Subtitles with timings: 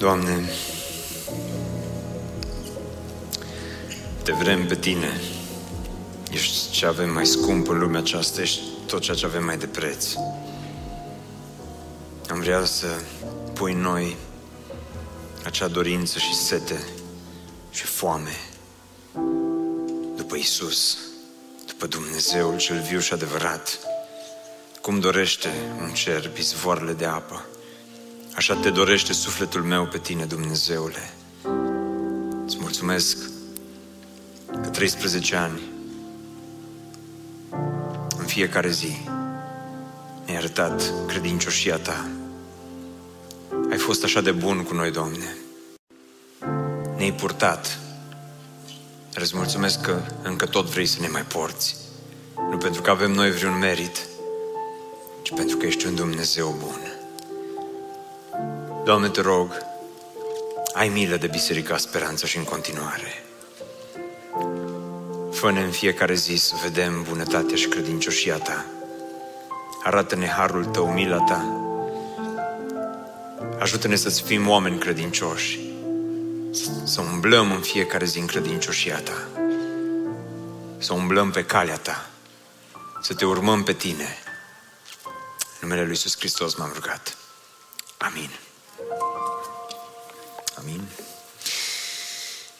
[0.00, 0.48] Doamne,
[4.22, 5.20] te vrem pe Tine.
[6.30, 9.66] Ești ce avem mai scump în lumea aceasta, ești tot ceea ce avem mai de
[9.66, 10.06] preț.
[12.28, 12.86] Am vrea să
[13.54, 14.16] pui în noi
[15.44, 16.84] acea dorință și sete
[17.70, 18.36] și foame
[20.16, 20.98] după Isus,
[21.66, 23.78] după Dumnezeul cel viu și adevărat,
[24.80, 25.48] cum dorește
[25.80, 27.49] un cer izvoarele de apă.
[28.40, 31.12] Așa te dorește sufletul meu pe tine, Dumnezeule.
[32.46, 33.18] Îți mulțumesc
[34.62, 35.60] că 13 ani,
[38.18, 38.96] în fiecare zi,
[40.26, 42.08] mi-ai arătat credincioșia ta.
[43.70, 45.36] Ai fost așa de bun cu noi, Doamne.
[46.96, 47.78] Ne-ai purtat.
[49.14, 51.76] Îți mulțumesc că încă tot vrei să ne mai porți.
[52.50, 54.06] Nu pentru că avem noi vreun merit,
[55.22, 56.99] ci pentru că ești un Dumnezeu bun.
[58.84, 59.56] Doamne, te rog,
[60.72, 63.24] ai milă de Biserica Speranța și în continuare.
[65.32, 68.64] Fă-ne în fiecare zi să vedem bunătatea și credincioșia Ta.
[69.82, 71.44] Arată-ne harul Tău, mila Ta.
[73.58, 75.58] Ajută-ne să-ți fim oameni credincioși.
[76.84, 79.28] Să umblăm în fiecare zi în credincioșia Ta.
[80.78, 82.10] Să umblăm pe calea Ta.
[83.02, 84.16] Să Te urmăm pe Tine.
[85.60, 87.16] În numele Lui Iisus Hristos m-am rugat.
[87.98, 88.30] Amin.
[90.60, 90.80] Amin.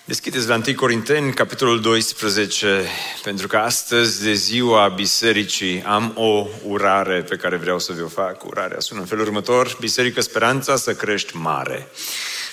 [0.05, 2.87] Deschideți la 1 Corinteni, capitolul 12,
[3.23, 8.45] pentru că astăzi, de ziua bisericii, am o urare pe care vreau să vi-o fac.
[8.45, 9.77] Urarea sună în felul următor.
[9.81, 11.89] Biserică Speranța să crești mare.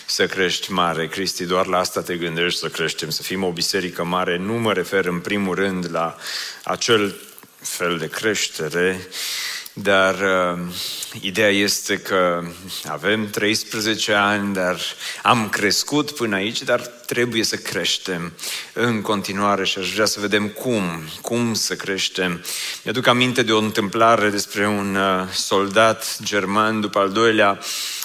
[0.06, 1.08] Să crești mare.
[1.08, 4.38] Cristi, doar la asta te gândești să creștem, să fim o biserică mare.
[4.38, 6.16] Nu mă refer în primul rând la
[6.64, 7.16] acel
[7.62, 9.08] fel de creștere,
[9.82, 10.60] dar uh,
[11.22, 12.44] ideea este că
[12.86, 14.80] avem 13 ani, dar
[15.24, 18.34] am crescut până aici, dar trebuie să creștem
[18.74, 20.84] în continuare și aș vrea să vedem cum,
[21.22, 22.44] cum să creștem.
[22.84, 27.60] Mi-aduc aminte de o întâmplare despre un uh, soldat german după al doilea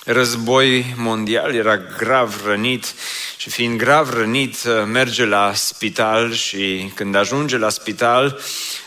[0.05, 2.95] război mondial, era grav rănit
[3.37, 8.82] și fiind grav rănit uh, merge la spital și când ajunge la spital Uh,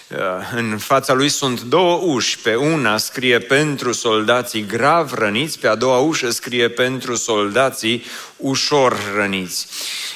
[0.55, 2.39] în fața lui sunt două uși.
[2.39, 8.03] Pe una scrie pentru soldații grav răniți, pe a doua ușă scrie pentru soldații
[8.38, 9.68] ușor răniți.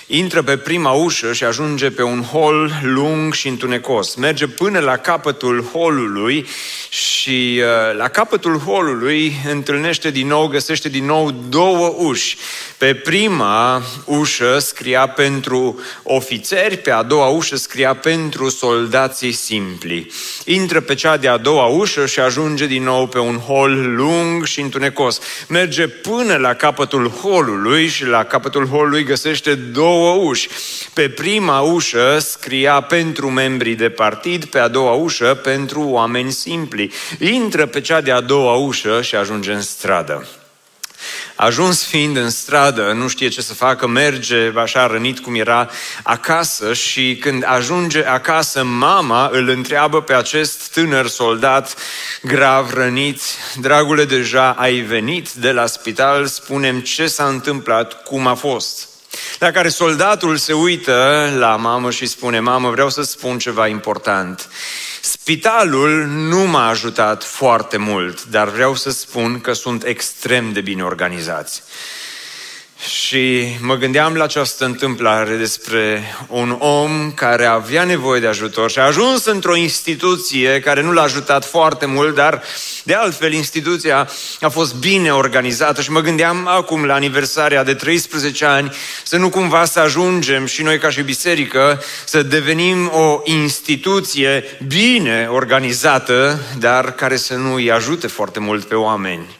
[0.08, 4.16] Intră pe prima ușă și ajunge pe un hol lung și întunecos.
[4.16, 6.48] Merge până la capătul holului
[6.90, 12.38] și uh, la capătul holului întâlnește din nou, găsește din nou două uși.
[12.78, 20.12] Pe prima ușă scria pentru ofițeri, pe a doua ușă scria pentru soldații simpli.
[20.46, 24.62] Intră pe cea de-a doua ușă și ajunge din nou pe un hol lung și
[24.62, 25.20] întunecos.
[25.48, 30.50] Merge până la capătul holului și la capătul holului găsește două uși.
[30.94, 36.92] Pe prima ușă scria pentru membrii de partid, pe a doua ușă pentru oameni simpli.
[37.20, 40.28] Intră pe cea de-a doua ușă și ajunge în stradă.
[41.36, 45.70] Ajuns fiind în stradă, nu știe ce să facă, merge așa rănit cum era
[46.04, 51.76] acasă și când ajunge acasă, mama îl întreabă pe acest tânăr soldat
[52.22, 53.22] grav rănit,
[53.56, 58.89] dragule, deja ai venit de la spital, spunem ce s-a întâmplat, cum a fost.
[59.40, 64.50] La care soldatul se uită la mamă și spune, mamă, vreau să spun ceva important.
[65.02, 70.84] Spitalul nu m-a ajutat foarte mult, dar vreau să spun că sunt extrem de bine
[70.84, 71.64] organizați.
[72.88, 78.80] Și mă gândeam la această întâmplare despre un om care avea nevoie de ajutor și
[78.80, 82.44] a ajuns într-o instituție care nu l-a ajutat foarte mult, dar
[82.84, 84.10] de altfel instituția
[84.42, 88.72] a fost bine organizată și mă gândeam acum la aniversarea de 13 ani
[89.04, 95.28] să nu cumva să ajungem și noi ca și biserică să devenim o instituție bine
[95.32, 99.39] organizată, dar care să nu îi ajute foarte mult pe oameni.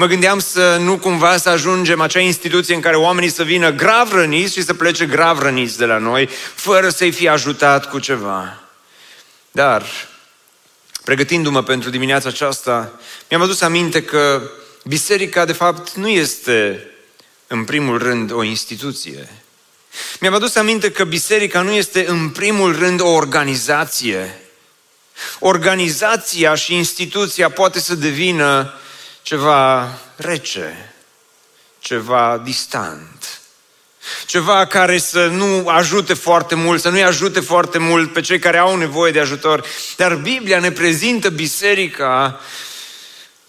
[0.00, 4.12] Mă gândeam să nu cumva să ajungem acea instituție în care oamenii să vină grav
[4.12, 8.60] răniți și să plece grav răniți de la noi, fără să-i fi ajutat cu ceva.
[9.50, 9.86] Dar,
[11.04, 12.92] pregătindu-mă pentru dimineața aceasta,
[13.28, 14.50] mi-am adus aminte că
[14.84, 16.86] biserica, de fapt, nu este
[17.46, 19.28] în primul rând o instituție.
[20.20, 24.40] Mi-am adus aminte că biserica nu este în primul rând o organizație.
[25.38, 28.74] Organizația și instituția poate să devină
[29.22, 30.94] ceva rece,
[31.78, 33.40] ceva distant,
[34.26, 38.58] ceva care să nu ajute foarte mult, să nu-i ajute foarte mult pe cei care
[38.58, 39.64] au nevoie de ajutor.
[39.96, 42.40] Dar Biblia ne prezintă biserica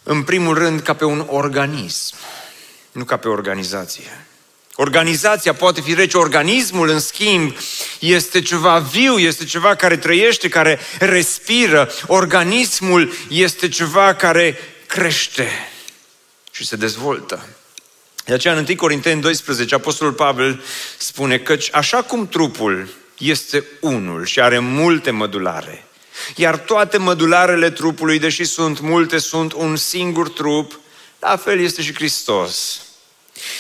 [0.04, 2.16] în primul rând ca pe un organism,
[2.92, 4.26] nu ca pe o organizație.
[4.76, 7.56] Organizația poate fi rece, organismul, în schimb,
[8.00, 11.92] este ceva viu, este ceva care trăiește, care respiră.
[12.08, 14.60] Organismul este ceva care
[14.92, 15.48] crește
[16.52, 17.48] și se dezvoltă.
[18.26, 20.64] De aceea, în 1 Corinteni 12, Apostolul Pavel
[20.98, 25.86] spune că așa cum trupul este unul și are multe mădulare,
[26.36, 30.80] iar toate mădularele trupului, deși sunt multe, sunt un singur trup,
[31.20, 32.82] la fel este și Hristos.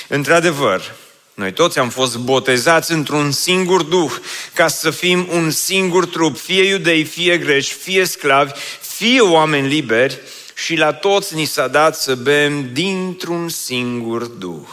[0.07, 0.95] Într-adevăr,
[1.33, 4.11] noi toți am fost botezați într-un singur duh,
[4.53, 8.51] ca să fim un singur trup, fie iudei, fie greci, fie sclavi,
[8.81, 10.19] fie oameni liberi,
[10.63, 14.67] și la toți ni s-a dat să bem dintr-un singur duh.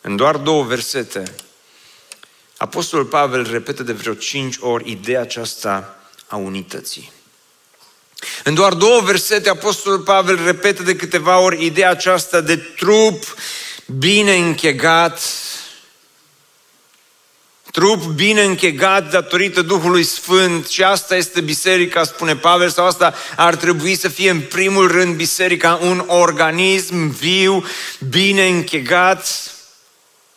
[0.00, 1.34] În doar două versete,
[2.56, 7.12] Apostolul Pavel repetă de vreo cinci ori ideea aceasta a unității.
[8.44, 13.36] În doar două versete, Apostolul Pavel repetă de câteva ori ideea aceasta de trup
[13.98, 15.20] bine închegat,
[17.70, 23.56] trup bine închegat datorită Duhului Sfânt și asta este biserica, spune Pavel, sau asta ar
[23.56, 27.64] trebui să fie în primul rând biserica, un organism viu,
[28.08, 29.52] bine închegat.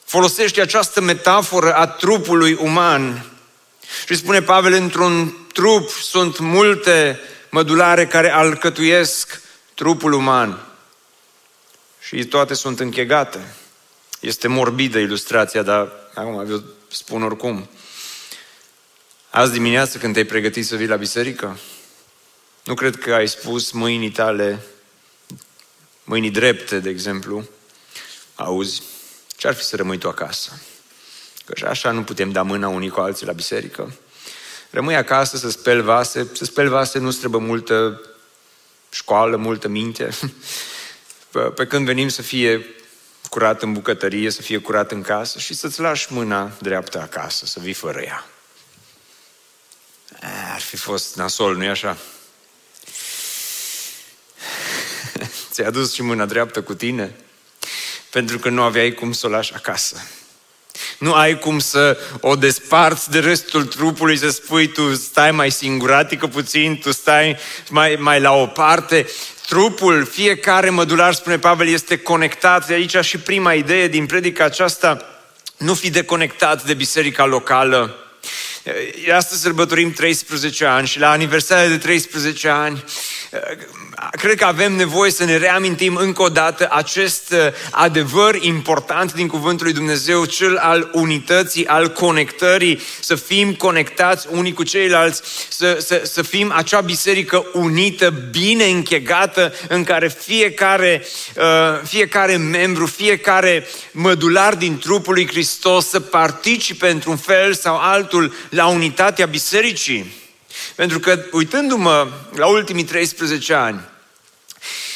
[0.06, 3.26] Folosește această metaforă a trupului uman
[4.08, 7.20] și spune Pavel, într-un trup sunt multe
[7.50, 9.42] mădulare care alcătuiesc
[9.74, 10.60] trupul uman
[12.02, 13.56] și toate sunt închegate.
[14.20, 17.70] Este morbidă ilustrația, dar acum eu spun oricum.
[19.30, 21.60] Azi dimineață când te-ai pregătit să vii la biserică,
[22.64, 24.60] nu cred că ai spus mâinii tale,
[26.04, 27.48] mâinii drepte, de exemplu,
[28.36, 28.82] auzi,
[29.28, 30.62] ce-ar fi să rămâi tu acasă?
[31.46, 33.94] Că așa nu putem da mâna unii cu alții la biserică.
[34.70, 38.02] Rămâi acasă să speli vase, să speli vase nu trebuie multă
[38.90, 40.10] școală, multă minte.
[41.56, 42.66] Pe când venim să fie
[43.32, 47.60] curat în bucătărie, să fie curat în casă și să-ți lași mâna dreaptă acasă, să
[47.60, 48.26] vii fără ea.
[50.54, 51.98] Ar fi fost nasol, nu-i așa?
[55.52, 57.16] Ți-ai adus și mâna dreaptă cu tine?
[58.10, 60.02] Pentru că nu aveai cum să o lași acasă.
[60.98, 66.28] Nu ai cum să o desparți de restul trupului, să spui tu stai mai singuratică
[66.28, 67.38] puțin, tu stai
[67.70, 69.08] mai, mai la o parte.
[69.52, 72.68] Trupul, fiecare mădular, spune Pavel, este conectat.
[72.68, 75.06] De aici și prima idee din predica aceasta,
[75.58, 77.96] nu fi deconectat de biserica locală.
[79.16, 82.84] Astăzi sărbătorim 13 ani și la aniversarea de 13 ani
[84.12, 87.38] cred că avem nevoie să ne reamintim încă o dată acest uh,
[87.72, 94.54] adevăr important din Cuvântul lui Dumnezeu, cel al unității, al conectării, să fim conectați unii
[94.54, 101.06] cu ceilalți, să, să, să fim acea biserică unită, bine închegată, în care fiecare,
[101.36, 101.44] uh,
[101.84, 108.68] fiecare membru, fiecare mădular din trupul lui Hristos să participe într-un fel sau altul la
[108.68, 110.14] unitatea bisericii.
[110.76, 113.82] Pentru că, uitându-mă la ultimii 13 ani,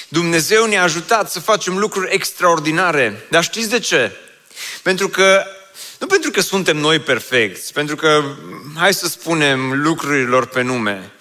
[0.08, 3.26] Dumnezeu ne-a ajutat să facem lucruri extraordinare.
[3.30, 4.12] Dar știți de ce?
[4.82, 5.46] Pentru că,
[6.00, 8.24] nu pentru că suntem noi perfecți, pentru că,
[8.76, 11.12] hai să spunem lucrurilor pe nume,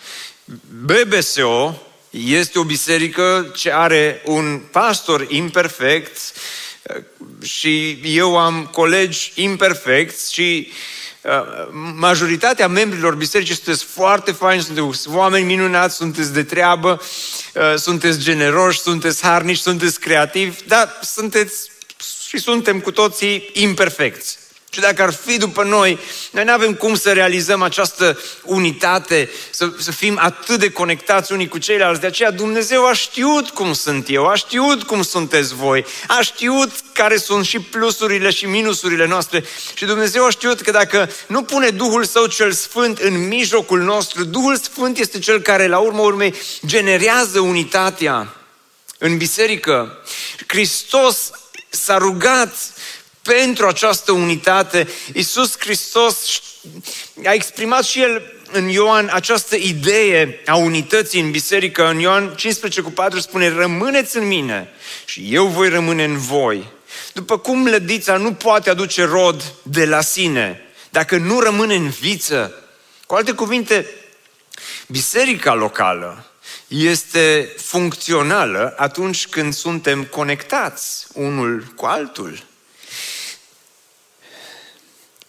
[0.84, 6.18] BBSO este o biserică ce are un pastor imperfect
[7.42, 11.03] și eu am colegi imperfecți și Uh,
[11.94, 17.00] majoritatea membrilor bisericii sunteți foarte faini, sunteți oameni minunați, sunteți de treabă,
[17.54, 21.70] uh, sunteți generoși, sunteți harnici, sunteți creativi, dar sunteți
[22.28, 24.38] și suntem cu toții imperfecți.
[24.74, 25.98] Și dacă ar fi după noi,
[26.30, 31.48] noi nu avem cum să realizăm această unitate, să, să fim atât de conectați unii
[31.48, 32.00] cu ceilalți.
[32.00, 36.70] De aceea Dumnezeu a știut cum sunt eu, a știut cum sunteți voi, a știut
[36.92, 39.44] care sunt și plusurile și minusurile noastre.
[39.74, 44.24] Și Dumnezeu a știut că dacă nu pune Duhul Său cel Sfânt în mijlocul nostru,
[44.24, 46.34] Duhul Sfânt este cel care la urmă urmei
[46.66, 48.34] generează unitatea
[48.98, 49.98] în biserică.
[50.46, 51.30] Hristos
[51.68, 52.73] s-a rugat
[53.24, 54.88] pentru această unitate.
[55.12, 56.42] Iisus Hristos
[57.24, 61.88] a exprimat și El în Ioan această idee a unității în biserică.
[61.88, 64.68] În Ioan 15 cu 4 spune, rămâneți în mine
[65.04, 66.72] și eu voi rămâne în voi.
[67.12, 72.54] După cum lădița nu poate aduce rod de la sine, dacă nu rămâne în viță.
[73.06, 73.86] Cu alte cuvinte,
[74.86, 76.26] biserica locală
[76.68, 82.42] este funcțională atunci când suntem conectați unul cu altul.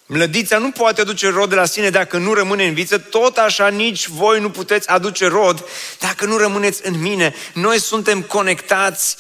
[0.06, 3.68] Mlădița nu poate aduce rod de la sine dacă nu rămâne în viță, tot așa
[3.68, 5.66] nici voi nu puteți aduce rod
[6.00, 7.36] dacă nu rămâneți în mine.
[7.54, 9.16] Noi suntem conectați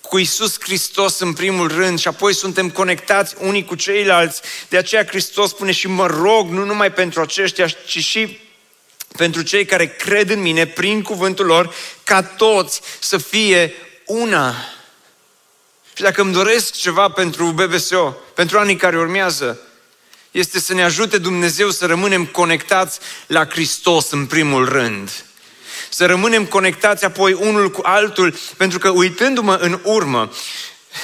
[0.00, 4.40] cu Isus Hristos în primul rând și apoi suntem conectați unii cu ceilalți.
[4.68, 8.38] De aceea Hristos spune și mă rog nu numai pentru aceștia, ci și
[9.16, 13.74] pentru cei care cred în mine prin cuvântul lor, ca toți să fie
[14.06, 14.54] una.
[15.94, 19.60] Și dacă îmi doresc ceva pentru BBSO, pentru anii care urmează,
[20.38, 25.24] este să ne ajute Dumnezeu să rămânem conectați la Hristos în primul rând.
[25.90, 30.32] Să rămânem conectați apoi unul cu altul, pentru că uitându-mă în urmă,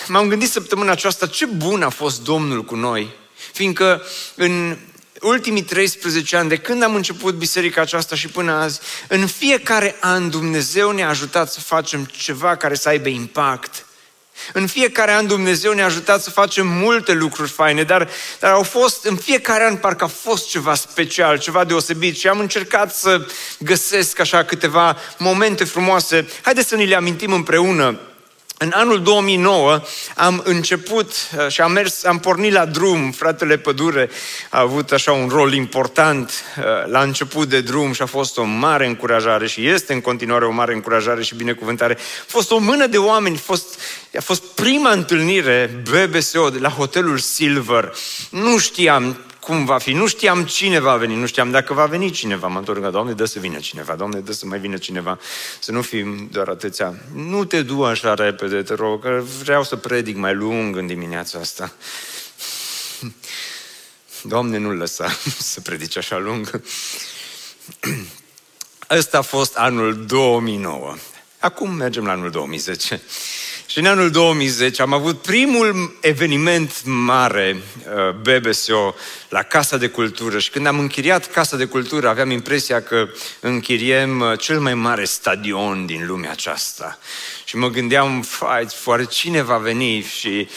[0.07, 3.11] m-am gândit săptămâna aceasta ce bun a fost Domnul cu noi.
[3.53, 4.03] Fiindcă
[4.35, 4.76] în
[5.21, 10.31] ultimii 13 ani, de când am început biserica aceasta și până azi, în fiecare an
[10.31, 13.87] Dumnezeu ne-a ajutat să facem ceva care să aibă impact.
[14.53, 19.05] În fiecare an Dumnezeu ne-a ajutat să facem multe lucruri faine, dar, dar au fost,
[19.05, 23.26] în fiecare an parcă a fost ceva special, ceva deosebit și am încercat să
[23.59, 26.29] găsesc așa câteva momente frumoase.
[26.43, 27.99] Haideți să ni le amintim împreună.
[28.64, 29.80] În anul 2009
[30.16, 33.12] am început uh, și am mers, am pornit la drum.
[33.12, 34.11] Fratele Pădure
[34.50, 38.42] a avut așa un rol important uh, la început de drum și a fost o
[38.42, 41.97] mare încurajare și este în continuare o mare încurajare și binecuvântare.
[41.99, 43.80] A fost o mână de oameni, a fost,
[44.16, 47.94] a fost prima întâlnire BBSO de la hotelul Silver.
[48.30, 49.92] Nu știam cum va fi.
[49.92, 52.46] Nu știam cine va veni, nu știam dacă va veni cineva.
[52.46, 55.18] M-am întors, Doamne, dă să vină cineva, Doamne, dă să mai vină cineva,
[55.60, 56.94] să nu fim doar atâția.
[57.14, 61.38] Nu te du așa repede, te rog, că vreau să predic mai lung în dimineața
[61.38, 61.72] asta.
[64.22, 65.18] Doamne, nu lăsa
[65.52, 66.60] să predici așa lung.
[68.90, 70.94] Ăsta a fost anul 2009.
[71.38, 73.02] Acum mergem la anul 2010.
[73.75, 78.95] Și în anul 2010 am avut primul eveniment mare uh, BBSO
[79.28, 83.09] la Casa de Cultură și când am închiriat Casa de Cultură aveam impresia că
[83.40, 86.99] închiriem uh, cel mai mare stadion din lumea aceasta.
[87.45, 90.49] Și mă gândeam, fai, foare cine va veni și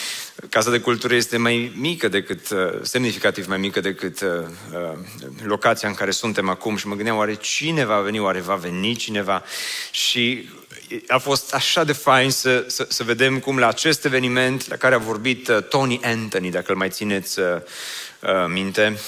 [0.50, 4.26] Casa de Cultură este mai mică decât, uh, semnificativ mai mică decât
[5.44, 8.96] locația în care suntem acum și mă gândeam, oare cine va veni, oare va veni
[8.96, 9.44] cineva?
[9.92, 10.50] Și
[11.08, 14.96] a fost așa de fain să, să, să vedem cum la acest eveniment la care
[14.96, 17.46] a vorbit uh, Tony Anthony, dacă îl mai țineți uh,
[18.20, 19.00] uh, minte,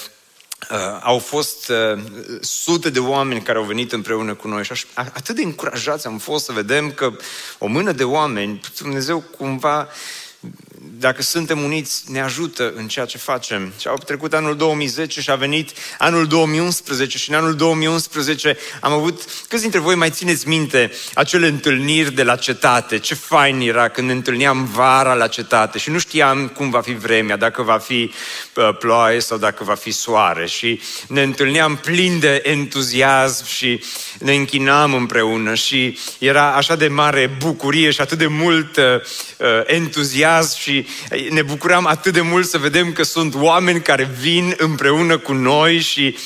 [0.70, 2.02] uh, au fost uh,
[2.40, 6.18] sute de oameni care au venit împreună cu noi și aș, atât de încurajați am
[6.18, 7.12] fost să vedem că
[7.58, 9.88] o mână de oameni, Dumnezeu cumva
[11.00, 13.72] dacă suntem uniți, ne ajută în ceea ce facem.
[13.80, 18.92] Și au trecut anul 2010 și a venit anul 2011 și în anul 2011 am
[18.92, 22.98] avut, câți dintre voi mai țineți minte acele întâlniri de la cetate?
[22.98, 26.92] Ce fain era când ne întâlneam vara la cetate și nu știam cum va fi
[26.92, 28.12] vremea, dacă va fi
[28.54, 33.82] uh, ploaie sau dacă va fi soare și ne întâlneam plin de entuziasm și
[34.18, 39.62] ne închinam împreună și era așa de mare bucurie și atât de mult uh, uh
[39.66, 40.88] entuziasm și
[41.30, 45.78] ne bucuram atât de mult să vedem că sunt oameni care vin împreună cu noi
[45.78, 46.16] și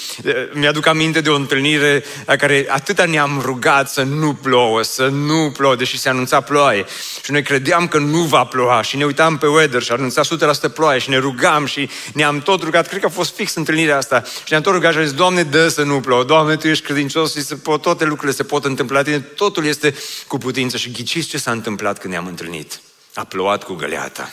[0.53, 5.51] mi-aduc aminte de o întâlnire la care atâta ne-am rugat să nu plouă, să nu
[5.51, 6.85] plouă, deși se anunța ploaie.
[7.23, 10.23] Și noi credeam că nu va ploua și ne uitam pe weather și anunța
[10.69, 12.89] 100% ploaie și ne rugam și ne-am tot rugat.
[12.89, 15.43] Cred că a fost fix întâlnirea asta și ne-am tot rugat și am zis, Doamne,
[15.43, 18.65] dă să nu plouă, Doamne, Tu ești credincios și se pot, toate lucrurile se pot
[18.65, 19.03] întâmpla,
[19.35, 19.95] totul este
[20.27, 20.77] cu putință.
[20.77, 22.81] Și ghiciți ce s-a întâmplat când ne-am întâlnit.
[23.15, 24.33] A plouat cu găleata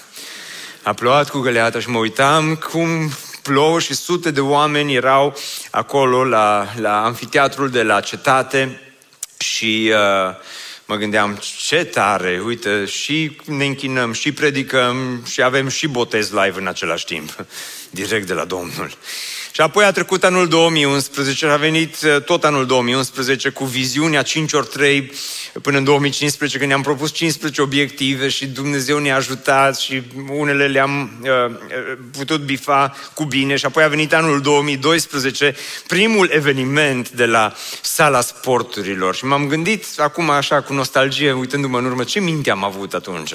[0.83, 3.11] a plouat cu găleata și mă uitam cum
[3.41, 5.37] plouă și sute de oameni erau
[5.71, 8.81] acolo la, la amfiteatrul de la cetate
[9.37, 10.35] și uh,
[10.85, 16.59] mă gândeam ce tare, uite, și ne închinăm, și predicăm și avem și botez live
[16.59, 17.45] în același timp,
[17.89, 18.91] direct de la Domnul.
[19.51, 24.53] Și apoi a trecut anul 2011 a venit uh, tot anul 2011 cu viziunea 5
[24.53, 25.11] ori 3
[25.61, 31.11] până în 2015 când ne-am propus 15 obiective și Dumnezeu ne-a ajutat și unele le-am
[31.21, 33.55] uh, uh, putut bifa cu bine.
[33.55, 35.55] Și apoi a venit anul 2012
[35.87, 39.15] primul eveniment de la sala sporturilor.
[39.15, 43.33] Și m-am gândit acum așa cu nostalgie uitându-mă în urmă ce minte am avut atunci.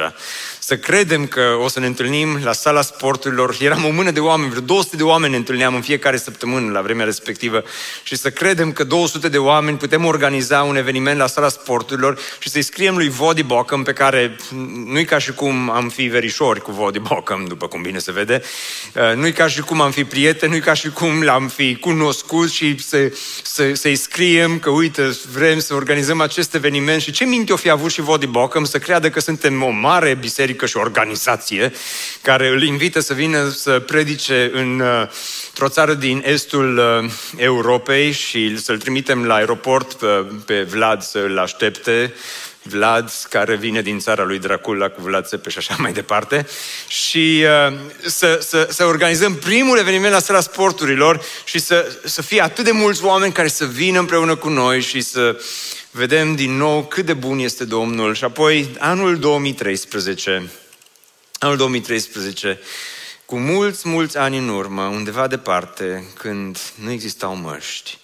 [0.58, 3.56] Să credem că o să ne întâlnim la sala sporturilor.
[3.60, 6.72] Eram o mână de oameni, vreo 200 de oameni ne întâlneam în fiecare fiecare săptămână
[6.72, 7.62] la vremea respectivă
[8.02, 12.48] și să credem că 200 de oameni putem organiza un eveniment la sala sporturilor și
[12.48, 14.36] să-i scriem lui Vodi Bocăm, pe care
[14.86, 18.42] nu-i ca și cum am fi verișori cu Vodi Bocăm, după cum bine se vede,
[18.94, 22.50] uh, nu-i ca și cum am fi prieteni, nu-i ca și cum l-am fi cunoscut
[22.50, 27.00] și să, să, să-i scriem că uite, vrem să organizăm acest eveniment.
[27.00, 30.14] Și ce minte o fi avut și Vodi Bocăm să creadă că suntem o mare
[30.14, 31.72] biserică și organizație
[32.22, 35.08] care îl invită să vină să predice în, uh,
[35.58, 40.06] într-o țară din estul uh, Europei și să-l trimitem la aeroport pe,
[40.46, 42.14] pe Vlad să-l aștepte.
[42.62, 46.46] Vlad, care vine din țara lui Dracula cu Vlad Țepe și așa mai departe,
[46.88, 47.76] și uh,
[48.06, 52.70] să, să, să organizăm primul eveniment la sala sporturilor și să, să fie atât de
[52.70, 55.40] mulți oameni care să vină împreună cu noi și să
[55.90, 58.14] vedem din nou cât de bun este Domnul.
[58.14, 60.50] Și apoi, anul 2013,
[61.38, 62.60] anul 2013,
[63.26, 67.98] cu mulți, mulți ani în urmă, undeva departe, când nu existau măști,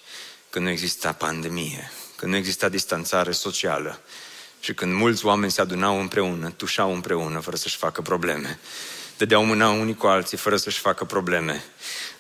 [0.51, 4.01] când nu exista pandemie, când nu exista distanțare socială
[4.61, 8.59] și când mulți oameni se adunau împreună, tușau împreună fără să-și facă probleme,
[9.17, 11.65] dădeau mâna unii cu alții fără să-și facă probleme.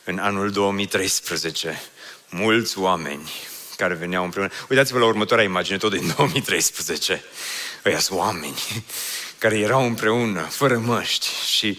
[0.04, 1.82] În anul 2013,
[2.28, 3.30] mulți oameni
[3.76, 4.50] care veneau împreună.
[4.68, 7.24] Uitați-vă la următoarea imagine, tot din 2013.
[7.84, 8.58] Ăia sunt oameni
[9.38, 11.78] care erau împreună, fără măști și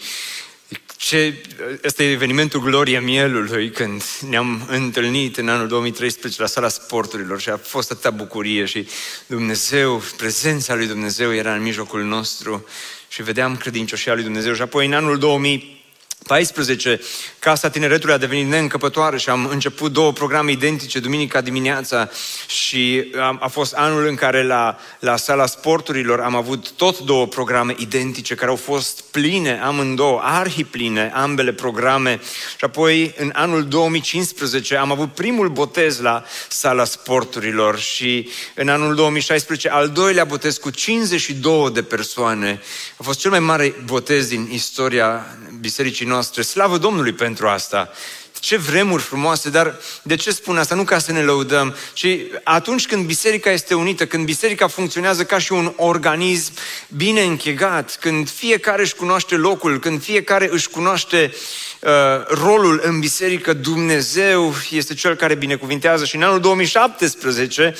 [1.03, 1.41] ce,
[1.81, 7.57] este evenimentul Gloria Mielului când ne-am întâlnit în anul 2013 la sala sporturilor și a
[7.57, 8.87] fost atâta bucurie și
[9.25, 12.65] Dumnezeu, prezența lui Dumnezeu era în mijlocul nostru
[13.07, 14.53] și vedeam credincioșia lui Dumnezeu.
[14.53, 15.82] Și apoi în anul 2000
[16.27, 16.99] 14,
[17.39, 22.09] Casa Tineretului a devenit neîncăpătoare și am început două programe identice duminica dimineața
[22.47, 27.27] și a, a fost anul în care la, la sala sporturilor am avut tot două
[27.27, 32.19] programe identice care au fost pline, amândouă, arhipline, ambele programe.
[32.57, 38.95] Și apoi în anul 2015 am avut primul botez la sala sporturilor și în anul
[38.95, 42.61] 2016 al doilea botez cu 52 de persoane.
[42.97, 45.25] A fost cel mai mare botez din istoria
[45.59, 46.41] bisericii noastre.
[46.41, 47.91] Slavă Domnului pentru asta!
[48.39, 50.75] Ce vremuri frumoase, dar de ce spun asta?
[50.75, 52.07] Nu ca să ne lăudăm, ci
[52.43, 56.51] atunci când biserica este unită, când biserica funcționează ca și un organism
[56.87, 61.33] bine închegat, când fiecare își cunoaște locul, când fiecare își cunoaște
[61.79, 61.89] uh,
[62.27, 66.05] rolul în biserică, Dumnezeu este cel care binecuvintează.
[66.05, 67.75] Și în anul 2017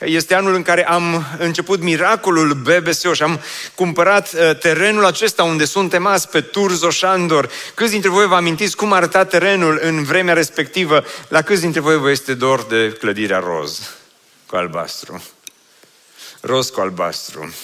[0.00, 3.40] este anul în care am început miracolul BBSO și am
[3.74, 7.50] cumpărat uh, terenul acesta unde suntem azi, pe Turzo Șandor.
[7.74, 11.04] Câți dintre voi vă amintiți cum arăta terenul în vremea respectivă?
[11.28, 13.90] La câți dintre voi vă este dor de clădirea roz
[14.46, 15.22] cu albastru?
[16.40, 17.54] Roz cu albastru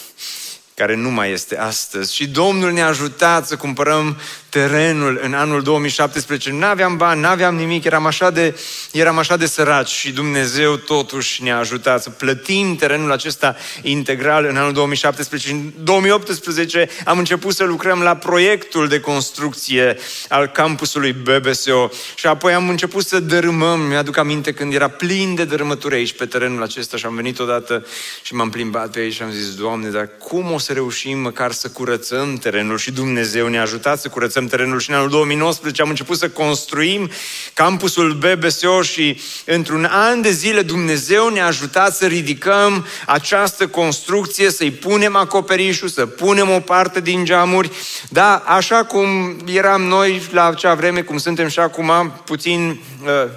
[0.74, 2.14] care nu mai este astăzi.
[2.14, 4.16] Și Domnul ne-a ajutat să cumpărăm
[4.48, 6.50] terenul în anul 2017.
[6.50, 8.58] Nu aveam bani, nu aveam nimic, eram așa, de,
[8.92, 14.56] eram așa de săraci și Dumnezeu totuși ne-a ajutat să plătim terenul acesta integral în
[14.56, 15.50] anul 2017.
[15.50, 22.54] În 2018 am început să lucrăm la proiectul de construcție al campusului BBSO și apoi
[22.54, 23.80] am început să dărâmăm.
[23.80, 27.86] Mi-aduc aminte când era plin de dărâmături aici pe terenul acesta și am venit odată
[28.22, 31.52] și m-am plimbat pe aici și am zis, Doamne, dar cum o să reușim măcar
[31.52, 35.82] să curățăm terenul și Dumnezeu ne-a ajutat să curățăm curățăm terenul și în anul 2019
[35.82, 37.10] am început să construim
[37.54, 44.70] campusul BBSO și într-un an de zile Dumnezeu ne-a ajutat să ridicăm această construcție, să-i
[44.70, 47.70] punem acoperișul, să punem o parte din geamuri.
[48.08, 53.30] Da, așa cum eram noi la acea vreme, cum suntem și acum, puțin uh,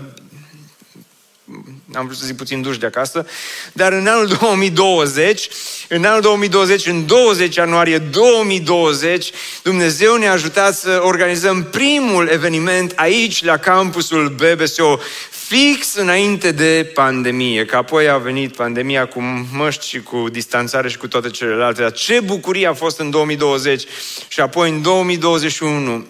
[1.96, 3.26] am vrut să zic puțin duși de acasă,
[3.74, 5.50] dar în anul 2020,
[5.88, 9.30] în anul 2020, în 20 ianuarie 2020,
[9.64, 17.66] Dumnezeu ne-a ajutat să organizăm primul eveniment aici, la campusul BBSO, fix înainte de pandemie,
[17.66, 21.82] că apoi a venit pandemia cu măști și cu distanțare și cu toate celelalte.
[21.82, 23.84] Dar ce bucurie a fost în 2020
[24.28, 26.06] și apoi în 2021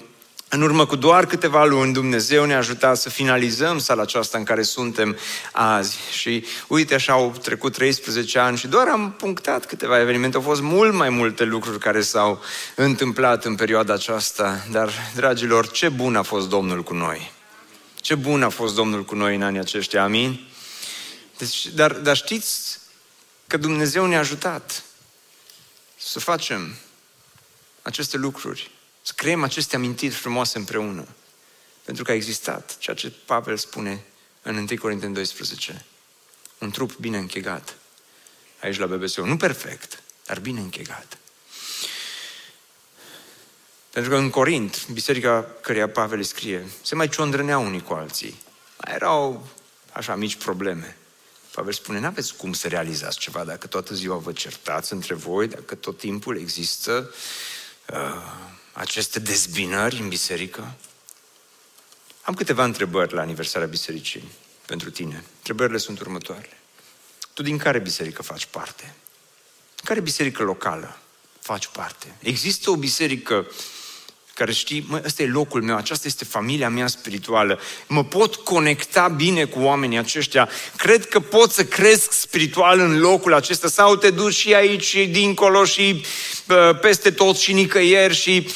[0.49, 4.61] în urmă cu doar câteva luni, Dumnezeu ne-a ajutat să finalizăm sala aceasta în care
[4.61, 5.17] suntem
[5.51, 5.97] azi.
[6.11, 10.35] Și uite, așa au trecut 13 ani și doar am punctat câteva evenimente.
[10.35, 12.41] Au fost mult mai multe lucruri care s-au
[12.75, 14.65] întâmplat în perioada aceasta.
[14.71, 17.31] Dar, dragilor, ce bun a fost Domnul cu noi!
[17.95, 20.47] Ce bun a fost Domnul cu noi în anii aceștia, amin?
[21.37, 22.79] Deci, dar, dar știți
[23.47, 24.83] că Dumnezeu ne-a ajutat
[25.97, 26.75] să facem
[27.81, 28.71] aceste lucruri
[29.05, 31.07] să creăm aceste amintiri frumoase împreună.
[31.83, 34.03] Pentru că a existat ceea ce Pavel spune
[34.41, 35.85] în 1 Corinteni 12.
[36.57, 37.77] Un trup bine închegat.
[38.61, 39.15] Aici la BBC.
[39.15, 41.17] Nu perfect, dar bine închegat.
[43.89, 48.41] Pentru că în Corint, biserica căreia Pavel îi scrie, se mai ciondrăneau unii cu alții.
[48.87, 49.47] erau
[49.91, 50.97] așa mici probleme.
[51.51, 55.75] Pavel spune, n-aveți cum să realizați ceva dacă toată ziua vă certați între voi, dacă
[55.75, 57.13] tot timpul există
[57.89, 60.73] uh, aceste dezbinări în biserică.
[62.21, 64.23] Am câteva întrebări la aniversarea bisericii
[64.65, 65.23] pentru tine.
[65.37, 66.57] Întrebările sunt următoarele.
[67.33, 68.93] Tu din care biserică faci parte?
[69.83, 70.97] Care biserică locală
[71.39, 72.15] faci parte?
[72.19, 73.47] Există o biserică
[74.35, 79.07] care știi, mă, ăsta e locul meu, aceasta este familia mea spirituală, mă pot conecta
[79.07, 84.09] bine cu oamenii aceștia, cred că pot să cresc spiritual în locul acesta sau te
[84.09, 86.05] duci și aici și dincolo și
[86.81, 88.47] peste tot și nicăieri și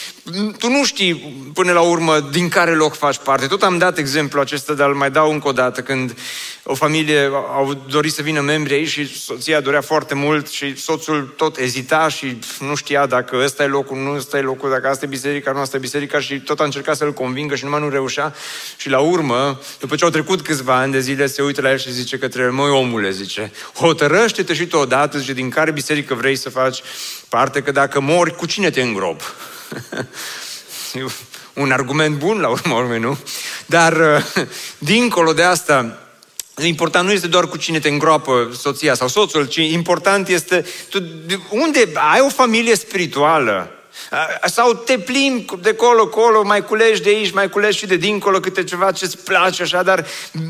[0.57, 1.15] tu nu știi
[1.53, 3.47] până la urmă din care loc faci parte.
[3.47, 5.81] Tot am dat exemplu acesta, dar îl mai dau încă o dată.
[5.81, 6.17] Când
[6.63, 11.33] o familie au dorit să vină membri aici și soția dorea foarte mult și soțul
[11.37, 15.05] tot ezita și nu știa dacă ăsta e locul, nu ăsta e locul, dacă asta
[15.05, 17.89] e biserica, nu asta e biserica și tot a încercat să-l convingă și numai nu
[17.89, 18.35] reușea.
[18.77, 21.77] Și la urmă, după ce au trecut câțiva ani de zile, se uită la el
[21.77, 26.13] și zice către el, măi omule, zice, hotărăște-te și tu odată, zice, din care biserică
[26.13, 26.81] vrei să faci
[27.29, 29.21] parte, că dacă mori, cu cine te îngrop?
[31.53, 33.17] un argument bun la urmă urmei, nu?
[33.65, 34.45] Dar uh,
[34.77, 35.97] dincolo de asta,
[36.61, 41.03] important nu este doar cu cine te îngroapă soția sau soțul, ci important este tu,
[41.49, 43.78] unde ai o familie spirituală
[44.45, 48.63] sau te plimbi de colo-colo, mai culegi de aici, mai culegi și de dincolo câte
[48.63, 50.05] ceva ce-ți place așa, dar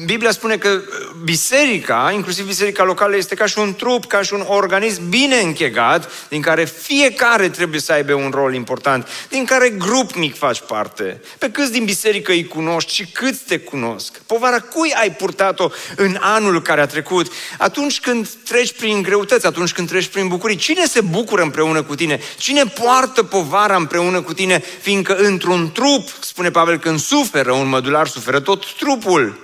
[0.05, 0.81] Biblia spune că
[1.23, 6.11] biserica, inclusiv biserica locală, este ca și un trup, ca și un organism bine închegat,
[6.29, 11.21] din care fiecare trebuie să aibă un rol important, din care grup mic faci parte.
[11.37, 14.21] Pe câți din biserică îi cunoști și câți te cunosc?
[14.25, 17.31] Povara cui ai purtat-o în anul care a trecut?
[17.57, 21.95] Atunci când treci prin greutăți, atunci când treci prin bucurii, cine se bucură împreună cu
[21.95, 22.19] tine?
[22.37, 27.67] Cine poartă povara povara împreună cu tine, fiindcă într-un trup, spune Pavel, când suferă un
[27.67, 29.39] mădular, suferă tot trupul.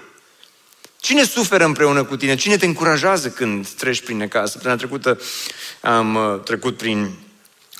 [1.00, 2.36] Cine suferă împreună cu tine?
[2.36, 4.52] Cine te încurajează când treci prin necaz?
[4.52, 5.20] Săptămâna trecută
[5.82, 7.18] am uh, trecut prin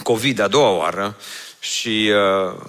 [0.04, 1.18] COVID a doua oară
[1.60, 2.62] și uh,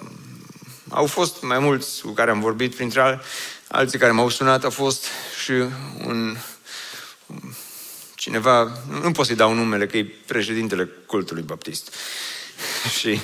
[0.89, 3.21] au fost mai mulți cu care am vorbit, printre al,
[3.67, 5.05] alții care m-au sunat, a fost
[5.43, 5.51] și
[6.05, 6.37] un
[8.15, 11.93] cineva, nu pot să-i dau numele, că e președintele cultului baptist.
[12.99, 13.19] și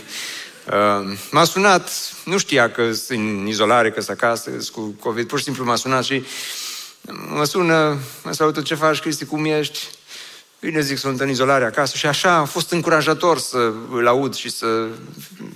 [0.67, 1.89] uh, m-a sunat,
[2.26, 5.76] nu știa că sunt în izolare, că sunt acasă, cu COVID, pur și simplu m-a
[5.76, 6.24] sunat și
[7.12, 9.80] mă sună, mă salută, ce faci, Cristi, cum ești?
[10.63, 14.50] Bine zic, sunt în izolare acasă și așa a fost încurajator să îl aud și
[14.50, 14.88] să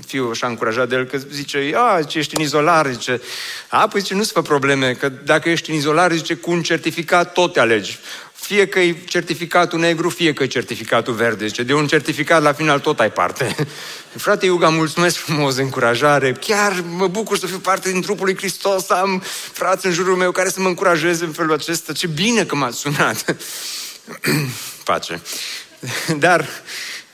[0.06, 3.22] fiu așa încurajat de el, că zice, a, ce ești în izolare, zice,
[3.68, 7.34] a, păi zice, nu-ți fă probleme, că dacă ești în izolare, zice, cu un certificat
[7.34, 8.00] tot te alegi.
[8.48, 11.48] Fie că e certificatul negru, fie că e certificatul verde.
[11.48, 13.56] Zice, de un certificat la final tot ai parte.
[14.16, 16.34] Frate Iuga, mulțumesc frumos de încurajare.
[16.34, 20.16] Chiar mă bucur să fiu parte din trupul lui Hristos, să am frați în jurul
[20.16, 21.94] meu care să mă încurajeze în felul acesta.
[21.94, 23.36] Ce bine că m-ați sunat.
[24.84, 25.22] Pace.
[26.26, 26.48] Dar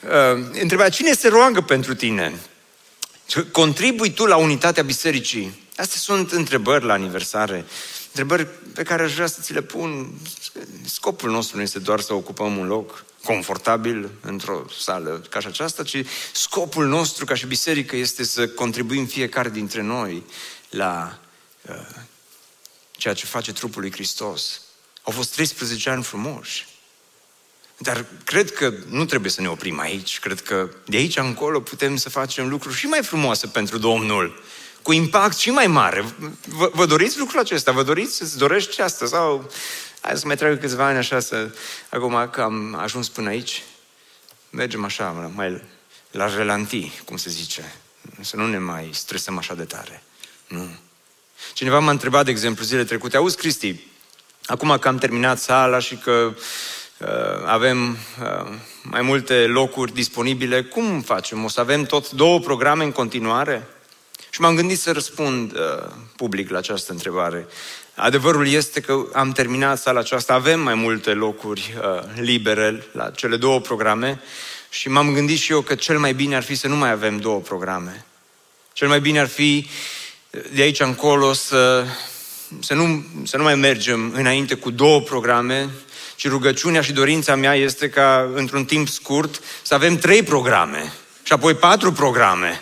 [0.02, 2.34] uh, întreba, cine se roagă pentru tine?
[3.52, 5.68] Contribui tu la unitatea bisericii?
[5.76, 7.66] Astea sunt întrebări la aniversare.
[8.16, 10.14] Întrebări pe care aș vrea să ți le pun.
[10.86, 15.84] Scopul nostru nu este doar să ocupăm un loc confortabil într-o sală ca și aceasta,
[15.84, 20.24] ci scopul nostru ca și biserică este să contribuim fiecare dintre noi
[20.70, 21.20] la
[21.62, 21.76] uh,
[22.92, 24.62] ceea ce face trupul lui Hristos.
[25.02, 26.68] Au fost 13 ani frumoși.
[27.78, 30.20] Dar cred că nu trebuie să ne oprim aici.
[30.20, 34.44] Cred că de aici încolo putem să facem lucruri și mai frumoase pentru Domnul
[34.84, 36.06] cu impact și mai mare.
[36.48, 37.72] Vă, vă doriți lucrul acesta?
[37.72, 38.22] Vă doriți?
[38.22, 39.06] Îți dorești asta?
[39.06, 39.52] Sau
[40.02, 41.50] hai să mai treacă câțiva ani așa să...
[41.90, 43.64] Acum că am ajuns până aici,
[44.50, 45.62] mergem așa, mai
[46.12, 47.74] la relanti, cum se zice.
[48.22, 50.04] Să nu ne mai stresăm așa de tare.
[50.48, 50.70] Nu.
[51.54, 53.76] Cineva m-a întrebat, de exemplu, zile trecute, auzi, Cristi,
[54.46, 56.34] acum că am terminat sala și că
[56.98, 57.08] uh,
[57.46, 61.44] avem uh, mai multe locuri disponibile, cum facem?
[61.44, 63.68] O să avem tot două programe în continuare?
[64.34, 67.48] Și m-am gândit să răspund uh, public la această întrebare.
[67.96, 73.36] Adevărul este că am terminat sala aceasta, avem mai multe locuri uh, libere la cele
[73.36, 74.22] două programe
[74.70, 77.18] și m-am gândit și eu că cel mai bine ar fi să nu mai avem
[77.18, 78.06] două programe.
[78.72, 79.68] Cel mai bine ar fi
[80.30, 81.86] uh, de aici încolo să,
[82.60, 85.70] să, nu, să nu mai mergem înainte cu două programe,
[86.16, 90.94] ci rugăciunea și dorința mea este ca într-un timp scurt să avem trei programe
[91.24, 92.62] și apoi patru programe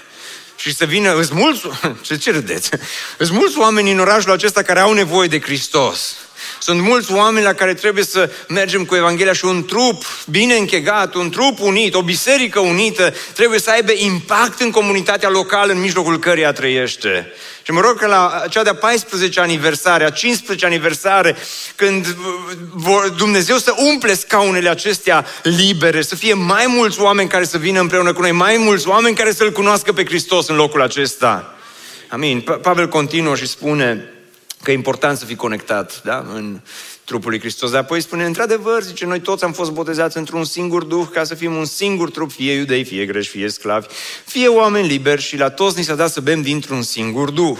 [0.61, 1.61] și să vină, îți mulți,
[2.01, 2.69] ce, ce râdeți?
[3.17, 6.15] Îți mulți oameni în orașul acesta care au nevoie de Hristos.
[6.63, 11.13] Sunt mulți oameni la care trebuie să mergem cu Evanghelia și un trup bine închegat,
[11.13, 16.19] un trup unit, o biserică unită, trebuie să aibă impact în comunitatea locală în mijlocul
[16.19, 17.31] căreia trăiește.
[17.63, 21.35] Și mă rog că la cea de-a 14 aniversare, a 15 aniversare,
[21.75, 22.15] când
[23.17, 28.13] Dumnezeu să umple scaunele acestea libere, să fie mai mulți oameni care să vină împreună
[28.13, 31.55] cu noi, mai mulți oameni care să-L cunoască pe Hristos în locul acesta.
[32.09, 32.41] Amin.
[32.61, 34.09] Pavel continuă și spune
[34.63, 36.25] că e important să fii conectat da?
[36.33, 36.59] în
[37.03, 37.71] trupul lui Hristos.
[37.71, 41.35] Dar apoi spune, într-adevăr, zice, noi toți am fost botezați într-un singur duh ca să
[41.35, 43.87] fim un singur trup, fie iudei, fie greși, fie sclavi,
[44.25, 47.59] fie oameni liberi și la toți ni s-a dat să bem dintr-un singur duh.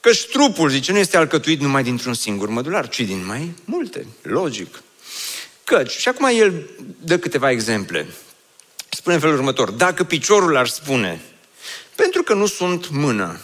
[0.00, 4.06] Căci trupul, zice, nu este alcătuit numai dintr-un singur mădular, ci din mai multe.
[4.22, 4.82] Logic.
[5.64, 6.70] Căci, și acum el
[7.00, 8.06] dă câteva exemple.
[8.88, 11.20] Spune în felul următor, dacă piciorul ar spune,
[11.94, 13.40] pentru că nu sunt mână,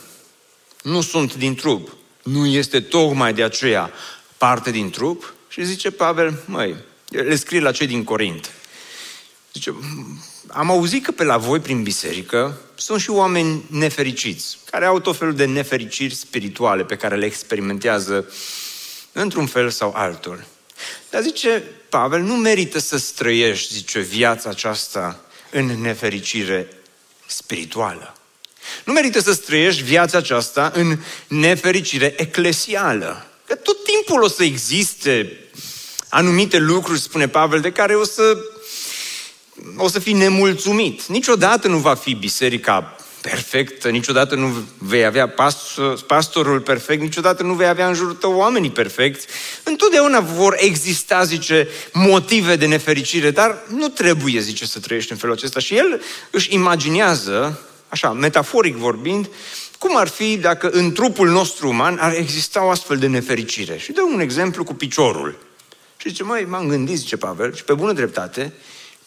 [0.82, 3.90] nu sunt din trup, nu este tocmai de aceea
[4.36, 5.34] parte din trup?
[5.48, 6.76] Și zice Pavel, măi,
[7.08, 8.50] le scrie la cei din Corint.
[9.52, 9.74] Zice,
[10.46, 15.16] am auzit că pe la voi prin biserică sunt și oameni nefericiți, care au tot
[15.16, 18.32] felul de nefericiri spirituale pe care le experimentează
[19.12, 20.44] într-un fel sau altul.
[21.10, 26.68] Dar zice Pavel, nu merită să străiești, zice, viața aceasta în nefericire
[27.26, 28.14] spirituală.
[28.84, 33.26] Nu merită să străiești viața aceasta în nefericire eclesială.
[33.46, 35.36] Că tot timpul o să existe
[36.08, 38.38] anumite lucruri, spune Pavel, de care o să,
[39.76, 41.06] o să fii nemulțumit.
[41.06, 47.54] Niciodată nu va fi biserica perfectă, niciodată nu vei avea pastor, pastorul perfect, niciodată nu
[47.54, 49.26] vei avea în jurul tău oamenii perfecți.
[49.62, 55.34] Întotdeauna vor exista, zice, motive de nefericire, dar nu trebuie, zice, să trăiești în felul
[55.34, 55.60] acesta.
[55.60, 59.28] Și el își imaginează, așa, metaforic vorbind,
[59.78, 63.78] cum ar fi dacă în trupul nostru uman ar exista o astfel de nefericire?
[63.78, 65.38] Și dă un exemplu cu piciorul.
[65.96, 68.52] Și zice, măi, m-am gândit, zice Pavel, și pe bună dreptate,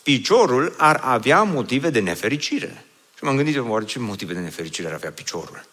[0.04, 2.86] piciorul ar avea motive de nefericire.
[3.18, 5.66] Și m-am gândit, oare ce motive de nefericire ar avea piciorul?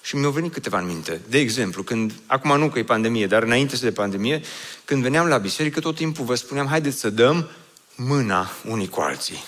[0.00, 1.20] Și mi-au venit câteva în minte.
[1.28, 4.42] De exemplu, când, acum nu că e pandemie, dar înainte de pandemie,
[4.84, 7.50] când veneam la biserică, tot timpul vă spuneam, haideți să dăm
[7.94, 9.44] mâna unii cu alții.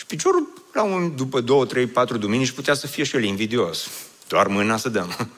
[0.00, 3.88] Și piciorul la un, după două, trei, patru duminici putea să fie și el invidios.
[4.28, 5.16] Doar mâna să dăm.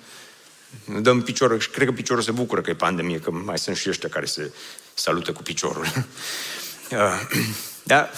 [0.85, 3.77] Nu dăm piciorul și cred că piciorul se bucură că e pandemie, că mai sunt
[3.77, 4.53] și ăștia care se
[4.95, 5.87] salută cu piciorul.
[7.83, 8.11] da?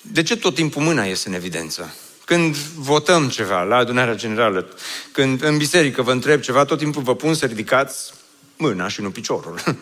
[0.00, 1.94] De ce tot timpul mâna este în evidență?
[2.24, 4.68] Când votăm ceva la adunarea generală,
[5.12, 8.12] când în biserică vă întreb ceva, tot timpul vă pun să ridicați
[8.56, 9.60] mâna și nu piciorul.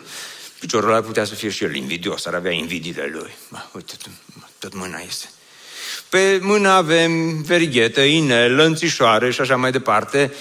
[0.60, 3.34] Piciorul ar putea să fie și el invidios, ar avea invidiile lui.
[3.72, 3.94] Uite,
[4.58, 5.30] tot mâna este.
[6.08, 10.32] Pe mână avem verighetă, inel, lănțișoare și așa mai departe.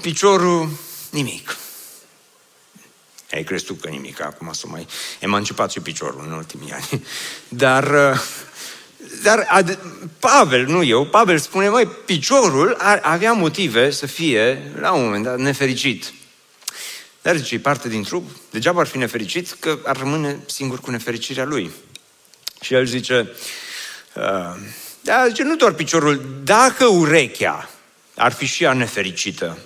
[0.00, 0.68] Piciorul,
[1.10, 1.56] nimic.
[3.32, 4.86] Ai crezut că nimic, acum s-a mai
[5.18, 7.04] emancipat și piciorul în ultimii ani.
[7.48, 8.20] Dar, uh,
[9.22, 9.78] dar ad,
[10.18, 15.24] Pavel, nu eu, Pavel spune, mai piciorul ar avea motive să fie, la un moment
[15.24, 16.12] dat, nefericit.
[17.22, 20.90] Dar zice, e parte din trup, degeaba ar fi nefericit, că ar rămâne singur cu
[20.90, 21.70] nefericirea lui.
[22.60, 23.30] Și el zice,
[24.14, 24.56] uh,
[25.00, 27.70] da, zice, nu doar piciorul, dacă urechea
[28.16, 29.58] ar fi și ea nefericită.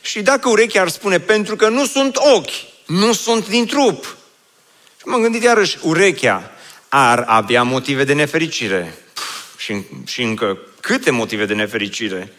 [0.00, 4.16] Și dacă urechea ar spune, pentru că nu sunt ochi, nu sunt din trup.
[4.96, 6.50] Și m-am gândit iarăși, urechea
[6.88, 8.94] ar avea motive de nefericire.
[9.56, 12.32] și, și încă câte motive de nefericire?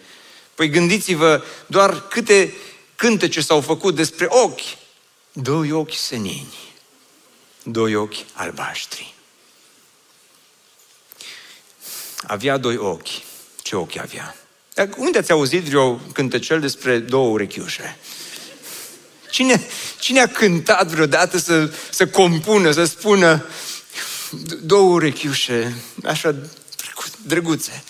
[0.56, 2.54] Păi gândiți-vă doar câte
[2.96, 4.78] cântece s-au făcut despre ochi.
[5.32, 6.54] Doi ochi senini,
[7.64, 9.13] doi ochi albaștri.
[12.28, 13.22] Avea doi ochi.
[13.62, 14.36] Ce ochi avea?
[14.98, 17.98] Unde ați auzit vreo cântecel despre două urechiușe?
[19.30, 19.62] Cine,
[20.00, 23.46] cine a cântat vreodată să, să compună, să spună
[24.62, 26.36] două urechiușe, așa
[27.26, 27.84] drăguțe?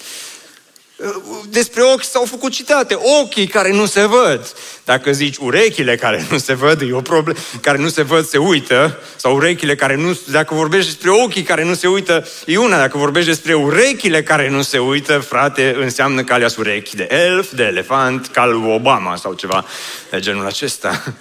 [1.50, 2.98] Despre ochi s-au făcut citate.
[3.22, 4.54] Ochii care nu se văd.
[4.84, 7.40] Dacă zici urechile care nu se văd, e o problemă.
[7.62, 9.00] Care nu se văd, se uită.
[9.16, 10.18] Sau urechile care nu...
[10.32, 12.78] Dacă vorbești despre ochii care nu se uită, e una.
[12.78, 17.52] Dacă vorbești despre urechile care nu se uită, frate, înseamnă că alea urechi de elf,
[17.52, 19.66] de elefant, ca lui Obama sau ceva
[20.10, 21.14] de genul acesta.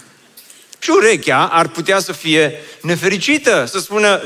[0.78, 4.20] Și urechea ar putea să fie nefericită, să spună,